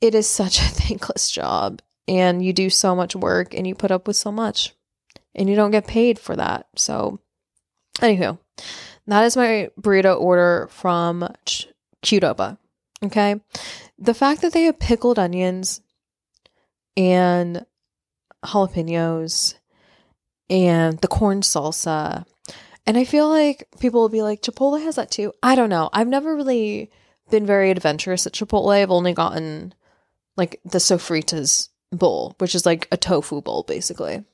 It 0.00 0.14
is 0.14 0.26
such 0.26 0.58
a 0.58 0.64
thankless 0.64 1.30
job. 1.30 1.80
And 2.06 2.44
you 2.44 2.52
do 2.52 2.68
so 2.68 2.94
much 2.94 3.16
work 3.16 3.54
and 3.54 3.66
you 3.66 3.74
put 3.74 3.90
up 3.90 4.06
with 4.06 4.16
so 4.16 4.30
much. 4.30 4.74
And 5.36 5.48
you 5.48 5.56
don't 5.56 5.70
get 5.70 5.86
paid 5.86 6.18
for 6.18 6.36
that. 6.36 6.66
So, 6.76 7.18
anywho, 7.96 8.38
that 9.06 9.24
is 9.24 9.36
my 9.36 9.70
burrito 9.80 10.20
order 10.20 10.68
from 10.70 11.28
Qdoba. 12.04 12.58
Okay. 13.02 13.40
The 13.98 14.14
fact 14.14 14.42
that 14.42 14.52
they 14.52 14.64
have 14.64 14.78
pickled 14.78 15.18
onions 15.18 15.80
and 16.96 17.64
jalapenos 18.44 19.54
and 20.50 20.98
the 20.98 21.08
corn 21.08 21.40
salsa. 21.40 22.24
And 22.86 22.98
I 22.98 23.04
feel 23.04 23.28
like 23.28 23.66
people 23.80 24.00
will 24.00 24.10
be 24.10 24.22
like, 24.22 24.42
Chipotle 24.42 24.82
has 24.82 24.96
that 24.96 25.10
too. 25.10 25.32
I 25.42 25.54
don't 25.54 25.70
know. 25.70 25.88
I've 25.92 26.08
never 26.08 26.36
really 26.36 26.90
been 27.30 27.46
very 27.46 27.70
adventurous 27.70 28.26
at 28.26 28.34
Chipotle. 28.34 28.74
I've 28.74 28.90
only 28.90 29.14
gotten 29.14 29.72
like 30.36 30.60
the 30.64 30.78
sofritas 30.78 31.68
bowl, 31.90 32.34
which 32.38 32.54
is 32.54 32.66
like 32.66 32.88
a 32.92 32.96
tofu 32.96 33.40
bowl 33.40 33.62
basically. 33.62 34.24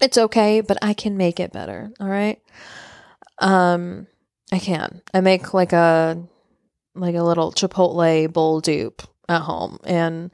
It's 0.00 0.18
okay, 0.18 0.60
but 0.60 0.78
I 0.82 0.94
can 0.94 1.16
make 1.16 1.40
it 1.40 1.52
better. 1.52 1.92
All 2.00 2.08
right. 2.08 2.40
Um, 3.38 4.06
I 4.50 4.58
can. 4.58 5.02
I 5.12 5.20
make 5.20 5.54
like 5.54 5.72
a 5.72 6.22
like 6.94 7.14
a 7.14 7.22
little 7.22 7.52
Chipotle 7.52 8.30
bowl 8.32 8.60
dupe 8.60 9.02
at 9.28 9.42
home. 9.42 9.78
And 9.84 10.30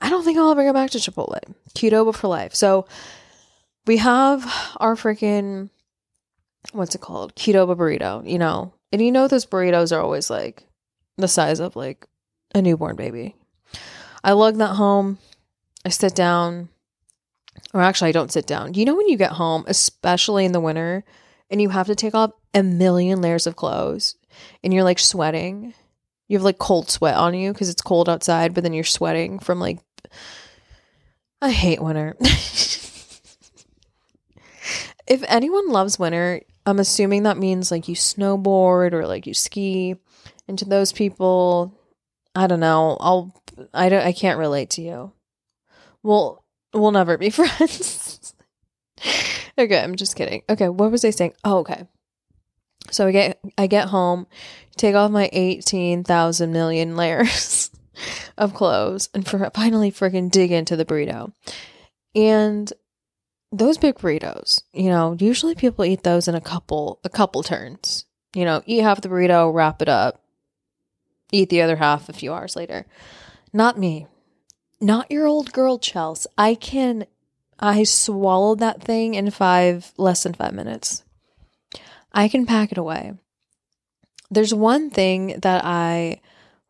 I 0.00 0.08
don't 0.08 0.24
think 0.24 0.38
I'll 0.38 0.50
ever 0.50 0.64
go 0.64 0.72
back 0.72 0.90
to 0.90 0.98
Chipotle. 0.98 1.38
Qdoba 1.74 2.14
for 2.14 2.28
life. 2.28 2.54
So 2.54 2.86
we 3.86 3.98
have 3.98 4.44
our 4.78 4.94
freaking 4.94 5.70
what's 6.72 6.94
it 6.94 7.00
called? 7.00 7.34
Qdoba 7.34 7.76
burrito, 7.76 8.28
you 8.28 8.38
know. 8.38 8.72
And 8.92 9.00
you 9.00 9.12
know 9.12 9.28
those 9.28 9.46
burritos 9.46 9.96
are 9.96 10.00
always 10.00 10.30
like 10.30 10.64
the 11.16 11.28
size 11.28 11.60
of 11.60 11.76
like 11.76 12.06
a 12.54 12.62
newborn 12.62 12.96
baby. 12.96 13.36
I 14.22 14.32
lug 14.32 14.56
that 14.56 14.74
home. 14.74 15.18
I 15.84 15.88
sit 15.90 16.14
down. 16.14 16.68
Or 17.72 17.80
actually 17.80 18.08
I 18.08 18.12
don't 18.12 18.32
sit 18.32 18.46
down. 18.46 18.74
You 18.74 18.84
know 18.84 18.96
when 18.96 19.08
you 19.08 19.16
get 19.16 19.32
home, 19.32 19.64
especially 19.66 20.44
in 20.44 20.52
the 20.52 20.60
winter, 20.60 21.04
and 21.50 21.60
you 21.60 21.68
have 21.70 21.86
to 21.86 21.94
take 21.94 22.14
off 22.14 22.32
a 22.54 22.62
million 22.62 23.20
layers 23.20 23.46
of 23.46 23.56
clothes 23.56 24.16
and 24.62 24.72
you're 24.72 24.84
like 24.84 24.98
sweating. 24.98 25.74
You 26.28 26.38
have 26.38 26.44
like 26.44 26.58
cold 26.58 26.90
sweat 26.90 27.16
on 27.16 27.34
you 27.34 27.52
because 27.52 27.68
it's 27.68 27.82
cold 27.82 28.08
outside, 28.08 28.54
but 28.54 28.62
then 28.62 28.72
you're 28.72 28.84
sweating 28.84 29.40
from 29.40 29.58
like 29.58 29.78
I 31.42 31.50
hate 31.50 31.82
winter. 31.82 32.16
if 32.20 33.22
anyone 35.26 35.70
loves 35.70 35.98
winter, 35.98 36.42
I'm 36.66 36.78
assuming 36.78 37.22
that 37.22 37.38
means 37.38 37.70
like 37.70 37.88
you 37.88 37.94
snowboard 37.94 38.92
or 38.92 39.06
like 39.06 39.26
you 39.26 39.34
ski. 39.34 39.96
And 40.46 40.58
to 40.58 40.64
those 40.64 40.92
people, 40.92 41.74
I 42.34 42.46
don't 42.46 42.60
know. 42.60 42.96
I'll 43.00 43.34
I 43.72 43.88
don't 43.88 44.02
I 44.02 44.12
can't 44.12 44.38
relate 44.38 44.70
to 44.70 44.82
you. 44.82 45.12
We'll 46.02 46.44
we'll 46.72 46.92
never 46.92 47.18
be 47.18 47.30
friends. 47.30 48.34
okay, 49.58 49.82
I'm 49.82 49.96
just 49.96 50.16
kidding. 50.16 50.42
Okay, 50.48 50.68
what 50.68 50.90
was 50.90 51.04
I 51.04 51.10
saying? 51.10 51.34
Oh, 51.44 51.58
okay. 51.58 51.86
So 52.90 53.06
I 53.06 53.12
get 53.12 53.40
I 53.56 53.66
get 53.66 53.88
home, 53.88 54.26
take 54.76 54.94
off 54.94 55.10
my 55.10 55.30
18,000 55.32 56.52
million 56.52 56.96
layers 56.96 57.70
of 58.36 58.54
clothes 58.54 59.08
and 59.14 59.26
for 59.26 59.50
finally 59.54 59.90
freaking 59.90 60.30
dig 60.30 60.52
into 60.52 60.76
the 60.76 60.84
burrito. 60.84 61.32
And 62.14 62.72
those 63.52 63.78
big 63.78 63.96
burritos, 63.96 64.62
you 64.72 64.90
know, 64.90 65.16
usually 65.18 65.54
people 65.54 65.84
eat 65.84 66.02
those 66.02 66.28
in 66.28 66.34
a 66.34 66.40
couple 66.40 67.00
a 67.04 67.08
couple 67.08 67.42
turns. 67.42 68.04
You 68.34 68.44
know, 68.44 68.62
eat 68.64 68.82
half 68.82 69.00
the 69.00 69.08
burrito, 69.08 69.52
wrap 69.52 69.82
it 69.82 69.88
up, 69.88 70.22
eat 71.32 71.48
the 71.48 71.62
other 71.62 71.76
half 71.76 72.08
a 72.08 72.12
few 72.12 72.32
hours 72.32 72.54
later. 72.54 72.86
Not 73.52 73.78
me. 73.78 74.06
Not 74.80 75.10
your 75.10 75.26
old 75.26 75.52
girl, 75.52 75.78
Chels. 75.78 76.26
I 76.38 76.54
can 76.54 77.06
I 77.58 77.82
swallowed 77.82 78.60
that 78.60 78.82
thing 78.82 79.14
in 79.14 79.30
five 79.30 79.92
less 79.96 80.22
than 80.22 80.32
five 80.32 80.54
minutes. 80.54 81.04
I 82.12 82.28
can 82.28 82.46
pack 82.46 82.72
it 82.72 82.78
away. 82.78 83.14
There's 84.30 84.54
one 84.54 84.90
thing 84.90 85.38
that 85.40 85.64
I 85.64 86.20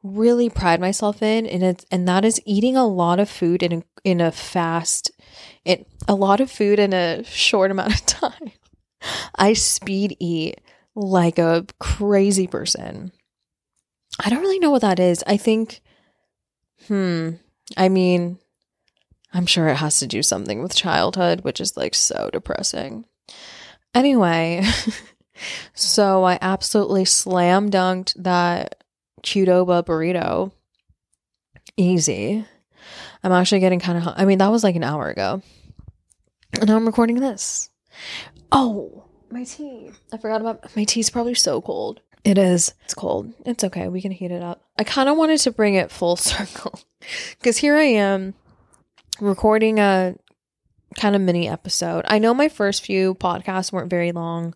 really 0.03 0.49
pride 0.49 0.81
myself 0.81 1.23
in 1.23 1.47
and 1.47 1.63
it's 1.63 1.85
and 1.91 2.09
that 2.09 2.25
is 2.25 2.41
eating 2.47 2.77
a 2.77 2.87
lot 2.87 3.21
of 3.21 3.29
food 3.29 3.63
in 3.63 3.73
a, 3.73 3.83
in 4.03 4.21
a 4.21 4.33
fast 4.33 5.11
it 5.65 5.87
a 6.09 6.15
lot 6.15 6.41
of 6.41 6.51
food 6.51 6.79
in 6.79 6.93
a 6.93 7.23
short 7.25 7.71
amount 7.71 7.95
of 7.95 8.07
time. 8.07 8.53
I 9.37 9.53
speed 9.53 10.17
eat 10.19 10.61
like 10.95 11.39
a 11.39 11.67
crazy 11.79 12.47
person. 12.47 13.13
I 14.23 14.31
don't 14.31 14.41
really 14.41 14.59
know 14.59 14.71
what 14.71 14.83
that 14.83 14.99
is. 14.99 15.23
I 15.27 15.37
think 15.37 15.81
hmm, 16.89 17.33
I 17.77 17.89
mean 17.89 18.39
I'm 19.33 19.47
sure 19.47 19.69
it 19.69 19.77
has 19.77 19.99
to 20.01 20.07
do 20.07 20.23
something 20.23 20.63
with 20.63 20.75
childhood, 20.75 21.43
which 21.43 21.61
is 21.61 21.77
like 21.77 21.95
so 21.95 22.31
depressing. 22.33 23.05
Anyway, 23.95 24.65
so 25.75 26.25
I 26.25 26.39
absolutely 26.41 27.05
slam 27.05 27.71
dunked 27.71 28.15
that 28.23 28.80
Qdoba 29.23 29.85
burrito. 29.85 30.53
Easy. 31.77 32.45
I'm 33.23 33.33
actually 33.33 33.61
getting 33.61 33.81
kind 33.81 33.99
of, 33.99 34.15
I 34.17 34.25
mean, 34.25 34.39
that 34.39 34.51
was 34.51 34.65
like 34.65 34.77
an 34.77 34.85
hour 34.85 35.09
ago. 35.09 35.43
And 36.55 36.69
now 36.69 36.77
I'm 36.77 36.87
recording 36.87 37.21
this. 37.21 37.71
Oh, 38.51 39.05
my 39.31 39.45
tea. 39.45 39.91
I 40.13 40.17
forgot 40.17 40.41
about 40.41 40.75
my 40.77 40.85
tea's 40.85 41.11
probably 41.11 41.35
so 41.35 41.61
cold. 41.61 42.01
It 42.25 42.39
is. 42.39 42.75
It's 42.85 42.95
cold. 42.95 43.33
It's 43.47 43.65
okay. 43.65 43.89
We 43.89 44.03
can 44.03 44.11
heat 44.11 44.31
it 44.31 44.43
up. 44.43 44.63
I 44.79 44.85
kind 44.85 45.09
of 45.09 45.17
wanted 45.17 45.39
to 45.41 45.53
bring 45.53 45.75
it 45.75 45.91
full 45.91 46.17
circle 46.17 46.81
because 47.39 47.57
here 47.57 47.77
I 47.77 47.85
am 47.85 48.35
recording 49.21 49.79
a 49.79 50.17
kind 50.99 51.15
of 51.15 51.23
mini 51.23 51.49
episode. 51.49 52.05
I 52.09 52.19
know 52.19 52.35
my 52.35 52.49
first 52.49 52.85
few 52.85 53.15
podcasts 53.15 53.73
weren't 53.73 53.91
very 53.91 54.13
long. 54.13 54.55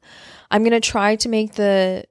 I'm 0.51 0.63
going 0.63 0.73
to 0.73 0.81
try 0.81 1.17
to 1.17 1.29
make 1.29 1.55
the 1.55 2.05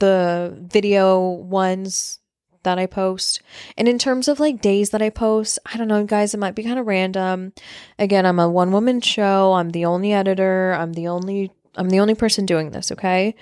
the 0.00 0.56
video 0.60 1.20
ones 1.30 2.18
that 2.62 2.78
I 2.78 2.86
post. 2.86 3.40
And 3.78 3.88
in 3.88 3.98
terms 3.98 4.28
of 4.28 4.40
like 4.40 4.60
days 4.60 4.90
that 4.90 5.02
I 5.02 5.10
post, 5.10 5.58
I 5.72 5.76
don't 5.76 5.88
know, 5.88 6.04
guys, 6.04 6.34
it 6.34 6.40
might 6.40 6.54
be 6.54 6.64
kind 6.64 6.78
of 6.78 6.86
random. 6.86 7.52
Again, 7.98 8.26
I'm 8.26 8.38
a 8.38 8.50
one 8.50 8.72
woman 8.72 9.00
show. 9.00 9.54
I'm 9.54 9.70
the 9.70 9.86
only 9.86 10.12
editor. 10.12 10.74
I'm 10.74 10.92
the 10.92 11.08
only 11.08 11.52
I'm 11.76 11.88
the 11.88 12.00
only 12.00 12.14
person 12.14 12.46
doing 12.46 12.70
this, 12.70 12.92
okay? 12.92 13.34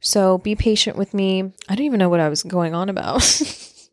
So 0.00 0.38
be 0.38 0.56
patient 0.56 0.96
with 0.96 1.14
me. 1.14 1.52
I 1.68 1.74
don't 1.74 1.86
even 1.86 1.98
know 1.98 2.08
what 2.08 2.20
I 2.20 2.28
was 2.28 2.42
going 2.42 2.74
on 2.74 2.88
about. 2.88 3.22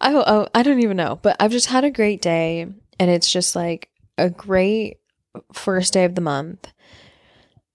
I 0.00 0.14
oh, 0.14 0.48
I 0.54 0.62
don't 0.62 0.80
even 0.80 0.96
know, 0.96 1.18
but 1.22 1.36
I've 1.38 1.50
just 1.50 1.66
had 1.66 1.84
a 1.84 1.90
great 1.90 2.22
day 2.22 2.62
and 2.98 3.10
it's 3.10 3.30
just 3.30 3.54
like 3.54 3.88
a 4.18 4.30
great 4.30 4.98
first 5.52 5.92
day 5.92 6.04
of 6.04 6.14
the 6.14 6.20
month. 6.20 6.72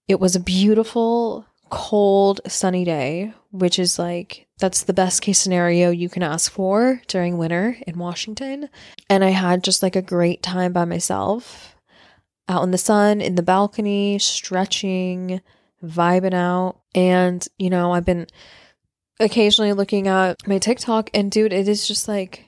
It 0.08 0.20
was 0.20 0.36
a 0.36 0.40
beautiful 0.40 1.46
cold, 1.70 2.42
sunny 2.48 2.86
day, 2.86 3.34
which 3.52 3.80
is 3.80 3.98
like 4.00 4.48
that's 4.60 4.84
the 4.84 4.94
best 4.94 5.22
case 5.22 5.40
scenario 5.40 5.90
you 5.90 6.10
can 6.10 6.24
ask 6.24 6.52
for 6.52 7.02
during 7.08 7.38
winter 7.38 7.78
in 7.86 8.00
Washington. 8.00 8.70
And 9.10 9.24
I 9.24 9.30
had 9.30 9.64
just 9.64 9.84
like 9.84 9.96
a 9.96 10.02
great 10.02 10.42
time 10.42 10.72
by 10.72 10.86
myself 10.86 11.76
out 12.48 12.64
in 12.64 12.72
the 12.72 12.78
sun, 12.78 13.22
in 13.22 13.36
the 13.36 13.44
balcony, 13.44 14.20
stretching, 14.20 15.42
vibing 15.84 16.34
out. 16.34 16.80
And, 16.94 17.46
you 17.58 17.70
know, 17.70 17.92
I've 17.92 18.06
been 18.06 18.28
occasionally 19.20 19.74
looking 19.74 20.08
at 20.08 20.48
my 20.48 20.60
TikTok 20.60 21.10
and 21.14 21.32
dude, 21.32 21.54
it 21.54 21.68
is 21.68 21.88
just 21.88 22.08
like 22.08 22.46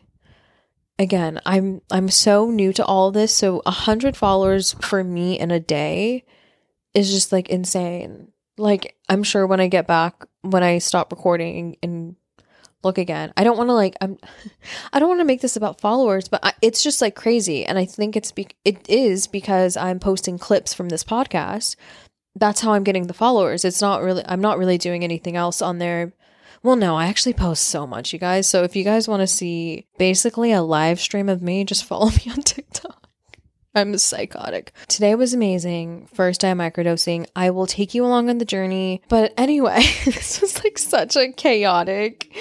again, 0.99 1.39
I'm 1.45 1.81
I'm 1.91 2.09
so 2.09 2.49
new 2.49 2.73
to 2.73 2.85
all 2.85 3.11
this. 3.11 3.33
So 3.33 3.61
a 3.65 3.71
hundred 3.71 4.15
followers 4.17 4.73
for 4.81 5.03
me 5.03 5.39
in 5.39 5.51
a 5.51 5.59
day 5.59 6.25
is 6.93 7.11
just 7.11 7.31
like 7.31 7.49
insane 7.49 8.31
like 8.57 8.95
I'm 9.09 9.23
sure 9.23 9.45
when 9.45 9.59
I 9.59 9.67
get 9.67 9.87
back 9.87 10.25
when 10.41 10.63
I 10.63 10.77
stop 10.79 11.11
recording 11.11 11.77
and 11.83 12.15
look 12.83 12.97
again. 12.97 13.33
I 13.35 13.43
don't 13.43 13.57
want 13.57 13.69
to 13.69 13.73
like 13.73 13.95
I'm 14.01 14.17
I 14.93 14.99
don't 14.99 15.09
want 15.09 15.21
to 15.21 15.25
make 15.25 15.41
this 15.41 15.55
about 15.55 15.81
followers, 15.81 16.27
but 16.27 16.39
I, 16.43 16.53
it's 16.61 16.83
just 16.83 17.01
like 17.01 17.15
crazy 17.15 17.65
and 17.65 17.77
I 17.77 17.85
think 17.85 18.15
it's 18.15 18.31
be, 18.31 18.47
it 18.65 18.87
is 18.89 19.27
because 19.27 19.77
I'm 19.77 19.99
posting 19.99 20.37
clips 20.37 20.73
from 20.73 20.89
this 20.89 21.03
podcast. 21.03 21.75
That's 22.35 22.61
how 22.61 22.73
I'm 22.73 22.83
getting 22.83 23.07
the 23.07 23.13
followers. 23.13 23.65
It's 23.65 23.81
not 23.81 24.01
really 24.01 24.23
I'm 24.25 24.41
not 24.41 24.57
really 24.57 24.77
doing 24.77 25.03
anything 25.03 25.35
else 25.35 25.61
on 25.61 25.77
there. 25.77 26.13
Well, 26.63 26.75
no, 26.75 26.95
I 26.95 27.05
actually 27.05 27.33
post 27.33 27.65
so 27.65 27.85
much, 27.85 28.13
you 28.13 28.19
guys. 28.19 28.49
So 28.49 28.63
if 28.63 28.75
you 28.75 28.83
guys 28.83 29.07
want 29.07 29.21
to 29.21 29.27
see 29.27 29.85
basically 29.99 30.51
a 30.51 30.63
live 30.63 30.99
stream 30.99 31.29
of 31.29 31.41
me, 31.41 31.63
just 31.63 31.85
follow 31.91 32.09
me 32.09 32.31
on 32.31 32.41
TikTok. 32.41 32.96
I'm 33.77 33.95
psychotic. 33.99 34.71
Today 34.87 35.13
was 35.13 35.35
amazing. 35.35 36.07
First 36.11 36.41
time 36.41 36.57
microdosing. 36.57 37.27
I 37.35 37.51
will 37.51 37.67
take 37.67 37.93
you 37.93 38.03
along 38.03 38.27
on 38.27 38.39
the 38.39 38.45
journey. 38.45 39.03
But 39.07 39.35
anyway, 39.37 39.83
this 40.05 40.41
was 40.41 40.63
like 40.63 40.79
such 40.79 41.15
a 41.15 41.31
chaotic 41.31 42.35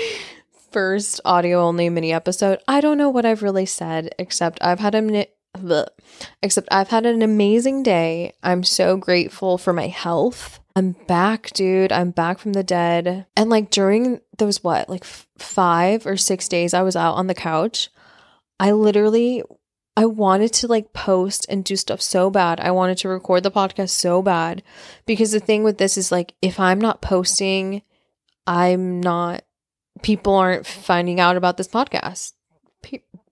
first 0.71 1.21
audio 1.27 1.61
only 1.61 1.91
mini 1.91 2.11
episode. 2.11 2.61
I 2.67 2.81
don't 2.81 2.97
know 2.97 3.11
what 3.11 3.27
I've 3.27 3.43
really 3.43 3.67
said 3.67 4.15
except 4.19 4.61
I've 4.63 4.81
had 4.81 4.95
a 4.95 5.27
except 6.43 6.69
I've 6.71 6.89
had 6.89 7.05
an 7.05 7.21
amazing 7.21 7.83
day. 7.83 8.33
I'm 8.43 8.65
so 8.65 8.97
grateful 8.97 9.59
for 9.59 9.75
my 9.75 9.89
health. 9.89 10.61
I'm 10.75 10.93
back, 11.07 11.51
dude. 11.51 11.93
I'm 11.93 12.13
back 12.13 12.39
from 12.39 12.55
the 12.55 12.65
dead. 12.65 13.27
And 13.37 13.51
like 13.51 13.69
during 13.69 14.23
those 14.39 14.65
what, 14.65 14.89
like 14.89 15.05
f- 15.05 15.27
5 15.37 16.07
or 16.07 16.17
6 16.17 16.49
days 16.49 16.73
I 16.73 16.81
was 16.81 16.97
out 16.97 17.15
on 17.17 17.27
the 17.27 17.35
couch, 17.35 17.91
I 18.59 18.73
literally 18.73 19.43
I 19.97 20.05
wanted 20.05 20.53
to 20.55 20.69
like 20.69 20.93
post 20.93 21.47
and 21.49 21.65
do 21.65 21.75
stuff 21.75 22.03
so 22.03 22.29
bad. 22.29 22.61
I 22.61 22.71
wanted 22.71 22.99
to 22.99 23.09
record 23.09 23.43
the 23.43 23.51
podcast 23.51 23.91
so 23.91 24.21
bad 24.21 24.63
because 25.07 25.33
the 25.33 25.41
thing 25.41 25.65
with 25.65 25.79
this 25.79 25.97
is 25.97 26.13
like 26.13 26.35
if 26.43 26.61
I'm 26.61 26.79
not 26.79 27.01
posting, 27.01 27.83
I'm 28.47 29.01
not 29.01 29.43
people 30.03 30.35
aren't 30.35 30.67
finding 30.67 31.19
out 31.19 31.37
about 31.37 31.57
this 31.57 31.69
podcast. 31.69 32.33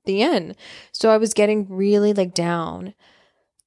the 0.06 0.22
end. 0.22 0.56
So 0.92 1.10
I 1.10 1.18
was 1.18 1.34
getting 1.34 1.66
really 1.68 2.12
like 2.12 2.34
down. 2.34 2.94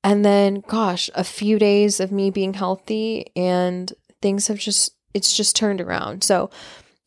And 0.03 0.23
then 0.23 0.63
gosh, 0.67 1.09
a 1.15 1.23
few 1.23 1.59
days 1.59 1.99
of 1.99 2.11
me 2.11 2.29
being 2.31 2.53
healthy 2.53 3.27
and 3.35 3.91
things 4.21 4.47
have 4.47 4.59
just 4.59 4.93
it's 5.13 5.35
just 5.35 5.55
turned 5.55 5.81
around. 5.81 6.23
So 6.23 6.49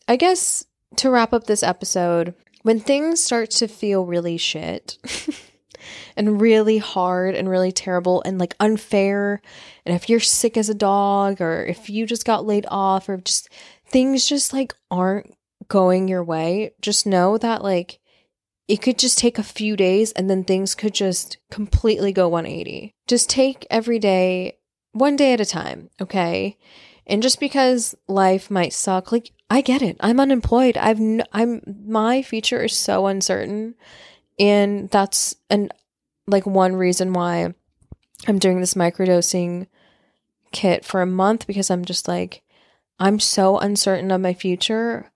I 0.06 0.16
guess 0.16 0.64
to 0.96 1.10
wrap 1.10 1.32
up 1.32 1.44
this 1.44 1.62
episode, 1.62 2.34
when 2.62 2.80
things 2.80 3.22
start 3.22 3.50
to 3.52 3.68
feel 3.68 4.04
really 4.04 4.36
shit 4.36 4.98
and 6.20 6.38
really 6.38 6.76
hard 6.76 7.34
and 7.34 7.48
really 7.48 7.72
terrible 7.72 8.22
and 8.26 8.38
like 8.38 8.54
unfair. 8.60 9.40
And 9.86 9.96
if 9.96 10.10
you're 10.10 10.20
sick 10.20 10.58
as 10.58 10.68
a 10.68 10.74
dog 10.74 11.40
or 11.40 11.64
if 11.64 11.88
you 11.88 12.04
just 12.04 12.26
got 12.26 12.44
laid 12.44 12.66
off 12.68 13.08
or 13.08 13.16
just 13.16 13.48
things 13.86 14.28
just 14.28 14.52
like 14.52 14.74
aren't 14.90 15.34
going 15.68 16.08
your 16.08 16.22
way, 16.22 16.72
just 16.82 17.06
know 17.06 17.38
that 17.38 17.64
like 17.64 18.00
it 18.68 18.82
could 18.82 18.98
just 18.98 19.16
take 19.16 19.38
a 19.38 19.42
few 19.42 19.76
days 19.76 20.12
and 20.12 20.28
then 20.28 20.44
things 20.44 20.74
could 20.74 20.92
just 20.92 21.38
completely 21.50 22.12
go 22.12 22.28
180. 22.28 22.92
Just 23.06 23.30
take 23.30 23.66
every 23.70 23.98
day 23.98 24.58
one 24.92 25.16
day 25.16 25.32
at 25.32 25.40
a 25.40 25.46
time, 25.46 25.88
okay? 26.02 26.58
And 27.06 27.22
just 27.22 27.40
because 27.40 27.94
life 28.08 28.50
might 28.50 28.74
suck, 28.74 29.10
like 29.10 29.32
I 29.48 29.62
get 29.62 29.80
it. 29.80 29.96
I'm 30.00 30.20
unemployed. 30.20 30.76
I've 30.76 31.00
n- 31.00 31.24
I'm 31.32 31.62
my 31.86 32.20
future 32.20 32.62
is 32.62 32.76
so 32.76 33.06
uncertain, 33.06 33.74
and 34.38 34.90
that's 34.90 35.34
an 35.48 35.70
like 36.30 36.46
one 36.46 36.76
reason 36.76 37.12
why 37.12 37.54
I'm 38.26 38.38
doing 38.38 38.60
this 38.60 38.74
microdosing 38.74 39.66
kit 40.52 40.84
for 40.84 41.00
a 41.00 41.06
month 41.06 41.46
because 41.46 41.70
I'm 41.70 41.84
just 41.84 42.08
like 42.08 42.42
I'm 42.98 43.20
so 43.20 43.58
uncertain 43.58 44.10
of 44.10 44.20
my 44.20 44.34
future 44.34 45.10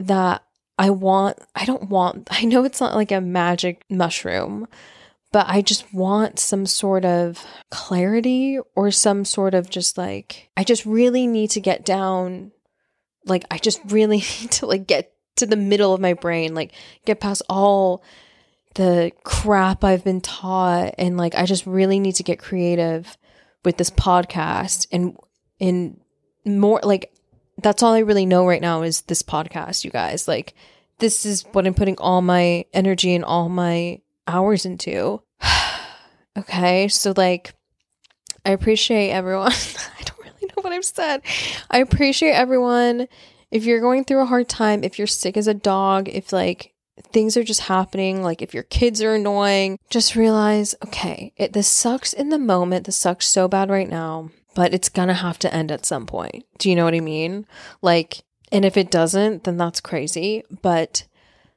that 0.00 0.42
I 0.78 0.90
want 0.90 1.38
I 1.54 1.64
don't 1.64 1.88
want 1.88 2.28
I 2.30 2.44
know 2.44 2.64
it's 2.64 2.80
not 2.80 2.94
like 2.94 3.12
a 3.12 3.20
magic 3.20 3.84
mushroom, 3.90 4.68
but 5.34 5.48
I 5.48 5.62
just 5.62 5.92
want 5.92 6.38
some 6.38 6.64
sort 6.64 7.04
of 7.04 7.44
clarity 7.72 8.60
or 8.76 8.92
some 8.92 9.24
sort 9.24 9.52
of 9.52 9.68
just 9.68 9.98
like, 9.98 10.48
I 10.56 10.62
just 10.62 10.86
really 10.86 11.26
need 11.26 11.50
to 11.50 11.60
get 11.60 11.84
down. 11.84 12.52
Like, 13.26 13.44
I 13.50 13.58
just 13.58 13.80
really 13.84 14.18
need 14.40 14.52
to 14.52 14.66
like 14.66 14.86
get 14.86 15.12
to 15.38 15.46
the 15.46 15.56
middle 15.56 15.92
of 15.92 16.00
my 16.00 16.12
brain, 16.12 16.54
like 16.54 16.70
get 17.04 17.18
past 17.18 17.42
all 17.48 18.04
the 18.74 19.12
crap 19.22 19.84
I've 19.84 20.04
been 20.04 20.20
taught. 20.20 20.94
And 20.98 21.16
like, 21.16 21.34
I 21.34 21.46
just 21.46 21.66
really 21.66 22.00
need 22.00 22.16
to 22.16 22.22
get 22.22 22.38
creative 22.38 23.16
with 23.64 23.76
this 23.76 23.90
podcast 23.90 24.86
and, 24.92 25.16
and 25.60 26.00
more 26.44 26.80
like, 26.82 27.12
that's 27.62 27.82
all 27.82 27.94
I 27.94 28.00
really 28.00 28.26
know 28.26 28.46
right 28.46 28.60
now 28.60 28.82
is 28.82 29.02
this 29.02 29.22
podcast, 29.22 29.84
you 29.84 29.90
guys. 29.90 30.28
Like, 30.28 30.54
this 30.98 31.24
is 31.24 31.44
what 31.52 31.66
I'm 31.66 31.74
putting 31.74 31.96
all 31.98 32.20
my 32.20 32.66
energy 32.72 33.14
and 33.14 33.24
all 33.24 33.48
my 33.48 34.00
hours 34.26 34.66
into. 34.66 35.22
okay, 36.38 36.88
so 36.88 37.14
like, 37.16 37.54
I 38.44 38.50
appreciate 38.50 39.10
everyone. 39.10 39.52
I 39.98 40.02
don't 40.02 40.18
really 40.18 40.46
know 40.48 40.62
what 40.62 40.72
I've 40.72 40.84
said. 40.84 41.22
I 41.70 41.78
appreciate 41.78 42.32
everyone. 42.32 43.08
If 43.50 43.64
you're 43.64 43.80
going 43.80 44.04
through 44.04 44.22
a 44.22 44.26
hard 44.26 44.48
time, 44.48 44.82
if 44.82 44.98
you're 44.98 45.06
sick 45.06 45.36
as 45.36 45.46
a 45.46 45.54
dog, 45.54 46.08
if 46.08 46.32
like 46.32 46.73
things 47.12 47.36
are 47.36 47.44
just 47.44 47.62
happening, 47.62 48.22
like 48.22 48.42
if 48.42 48.54
your 48.54 48.62
kids 48.64 49.02
are 49.02 49.14
annoying, 49.14 49.78
just 49.90 50.16
realize, 50.16 50.74
okay, 50.84 51.32
it 51.36 51.52
this 51.52 51.68
sucks 51.68 52.12
in 52.12 52.28
the 52.28 52.38
moment. 52.38 52.86
This 52.86 52.96
sucks 52.96 53.26
so 53.26 53.48
bad 53.48 53.70
right 53.70 53.88
now, 53.88 54.30
but 54.54 54.74
it's 54.74 54.88
gonna 54.88 55.14
have 55.14 55.38
to 55.40 55.54
end 55.54 55.72
at 55.72 55.86
some 55.86 56.06
point. 56.06 56.44
Do 56.58 56.70
you 56.70 56.76
know 56.76 56.84
what 56.84 56.94
I 56.94 57.00
mean? 57.00 57.46
Like, 57.82 58.24
and 58.52 58.64
if 58.64 58.76
it 58.76 58.90
doesn't, 58.90 59.44
then 59.44 59.56
that's 59.56 59.80
crazy. 59.80 60.44
But 60.62 61.06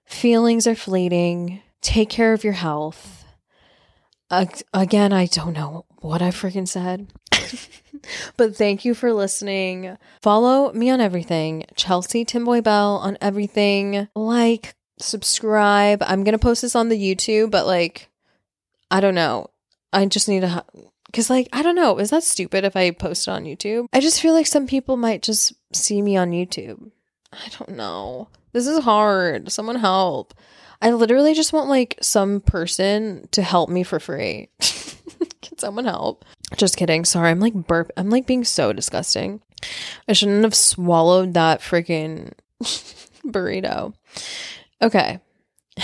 feelings 0.05 0.65
are 0.67 0.75
fleeting 0.75 1.61
take 1.81 2.09
care 2.09 2.33
of 2.33 2.43
your 2.43 2.53
health. 2.53 3.25
Uh, 4.29 4.45
again, 4.73 5.13
I 5.13 5.25
don't 5.25 5.53
know 5.53 5.85
what 5.99 6.21
I 6.21 6.29
freaking 6.29 6.67
said. 6.67 7.07
but 8.37 8.55
thank 8.55 8.83
you 8.83 8.93
for 8.93 9.13
listening. 9.13 9.97
Follow 10.21 10.73
me 10.73 10.89
on 10.89 10.99
everything. 10.99 11.63
Chelsea 11.75 12.25
Timboy 12.25 12.61
Bell 12.61 12.97
on 12.97 13.17
everything. 13.21 14.09
Like, 14.15 14.75
subscribe. 14.99 16.03
I'm 16.05 16.23
going 16.23 16.33
to 16.33 16.39
post 16.39 16.61
this 16.61 16.75
on 16.75 16.89
the 16.89 16.97
YouTube, 16.97 17.51
but 17.51 17.65
like, 17.65 18.09
I 18.89 18.99
don't 18.99 19.15
know. 19.15 19.49
I 19.93 20.05
just 20.05 20.27
need 20.27 20.41
to. 20.41 20.63
Cause 21.13 21.29
like 21.29 21.47
I 21.53 21.61
don't 21.61 21.75
know, 21.75 21.97
is 21.99 22.09
that 22.09 22.23
stupid 22.23 22.65
if 22.65 22.75
I 22.75 22.91
post 22.91 23.27
it 23.27 23.31
on 23.31 23.45
YouTube? 23.45 23.87
I 23.93 24.01
just 24.01 24.21
feel 24.21 24.33
like 24.33 24.45
some 24.45 24.67
people 24.67 24.97
might 24.97 25.23
just 25.23 25.53
see 25.73 26.01
me 26.01 26.17
on 26.17 26.31
YouTube. 26.31 26.91
I 27.31 27.47
don't 27.57 27.77
know. 27.77 28.27
This 28.51 28.67
is 28.67 28.83
hard. 28.83 29.49
Someone 29.51 29.77
help. 29.77 30.33
I 30.81 30.91
literally 30.91 31.33
just 31.33 31.53
want 31.53 31.69
like 31.69 31.97
some 32.01 32.41
person 32.41 33.27
to 33.31 33.41
help 33.41 33.69
me 33.69 33.83
for 33.83 33.99
free. 33.99 34.49
Can 35.41 35.57
someone 35.57 35.85
help? 35.85 36.25
Just 36.55 36.77
kidding. 36.77 37.05
Sorry, 37.05 37.29
I'm 37.29 37.39
like 37.39 37.53
burp. 37.53 37.91
I'm 37.97 38.09
like 38.09 38.27
being 38.27 38.43
so 38.43 38.73
disgusting. 38.73 39.41
I 40.07 40.13
shouldn't 40.13 40.43
have 40.43 40.55
swallowed 40.55 41.33
that 41.33 41.61
freaking 41.61 42.33
burrito. 43.25 43.93
Okay. 44.81 45.19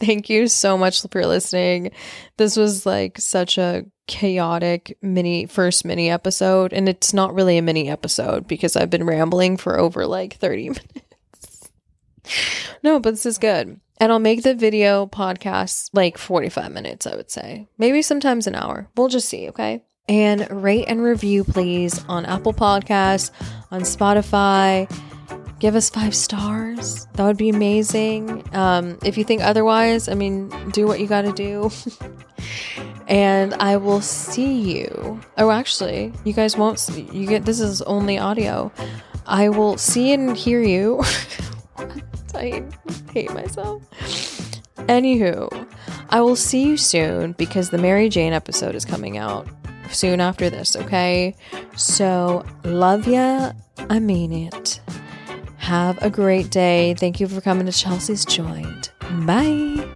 Thank 0.00 0.30
you 0.30 0.48
so 0.48 0.78
much 0.78 1.02
for 1.06 1.26
listening. 1.26 1.92
This 2.38 2.56
was 2.56 2.86
like 2.86 3.18
such 3.18 3.58
a 3.58 3.84
chaotic 4.06 4.96
mini 5.02 5.46
first 5.46 5.84
mini 5.84 6.10
episode 6.10 6.72
and 6.72 6.88
it's 6.88 7.12
not 7.14 7.34
really 7.34 7.58
a 7.58 7.62
mini 7.62 7.88
episode 7.88 8.48
because 8.48 8.74
I've 8.76 8.90
been 8.90 9.04
rambling 9.04 9.56
for 9.56 9.78
over 9.78 10.06
like 10.06 10.34
30 10.36 10.68
minutes. 10.70 11.70
no, 12.82 12.98
but 12.98 13.10
this 13.10 13.26
is 13.26 13.38
good. 13.38 13.78
And 13.98 14.10
I'll 14.10 14.18
make 14.18 14.42
the 14.42 14.54
video 14.54 15.06
podcast 15.06 15.90
like 15.92 16.16
45 16.16 16.72
minutes, 16.72 17.06
I 17.06 17.14
would 17.14 17.30
say. 17.30 17.68
Maybe 17.76 18.00
sometimes 18.00 18.46
an 18.46 18.54
hour. 18.54 18.88
We'll 18.96 19.08
just 19.08 19.28
see, 19.28 19.50
okay? 19.50 19.84
And 20.08 20.50
rate 20.50 20.86
and 20.88 21.02
review, 21.02 21.44
please, 21.44 22.02
on 22.08 22.24
Apple 22.24 22.54
Podcasts, 22.54 23.30
on 23.70 23.82
Spotify. 23.82 24.88
Give 25.60 25.76
us 25.76 25.90
five 25.90 26.14
stars. 26.14 27.06
That 27.14 27.26
would 27.26 27.36
be 27.36 27.50
amazing. 27.50 28.42
Um, 28.54 28.98
if 29.04 29.18
you 29.18 29.24
think 29.24 29.42
otherwise, 29.42 30.08
I 30.08 30.14
mean, 30.14 30.48
do 30.70 30.86
what 30.86 31.00
you 31.00 31.06
got 31.06 31.22
to 31.22 31.32
do. 31.32 31.70
and 33.08 33.52
I 33.54 33.76
will 33.76 34.00
see 34.00 34.78
you. 34.78 35.20
Oh, 35.36 35.50
actually, 35.50 36.14
you 36.24 36.32
guys 36.32 36.56
won't. 36.56 36.78
See, 36.78 37.06
you 37.12 37.26
get 37.26 37.44
this 37.44 37.60
is 37.60 37.82
only 37.82 38.18
audio. 38.18 38.72
I 39.26 39.50
will 39.50 39.76
see 39.76 40.14
and 40.14 40.34
hear 40.34 40.62
you. 40.62 41.02
I 42.34 42.64
hate 43.12 43.32
myself. 43.34 43.82
Anywho, 44.88 45.68
I 46.08 46.22
will 46.22 46.36
see 46.36 46.62
you 46.62 46.78
soon 46.78 47.32
because 47.32 47.68
the 47.68 47.78
Mary 47.78 48.08
Jane 48.08 48.32
episode 48.32 48.74
is 48.74 48.86
coming 48.86 49.18
out 49.18 49.46
soon 49.90 50.20
after 50.20 50.48
this, 50.48 50.74
okay? 50.74 51.36
So, 51.76 52.46
love 52.64 53.06
ya. 53.06 53.52
I 53.90 53.98
mean 53.98 54.32
it. 54.32 54.80
Have 55.60 56.02
a 56.02 56.08
great 56.08 56.50
day. 56.50 56.94
Thank 56.94 57.20
you 57.20 57.28
for 57.28 57.40
coming 57.40 57.66
to 57.66 57.72
Chelsea's 57.72 58.24
Joint. 58.24 58.92
Bye. 59.26 59.94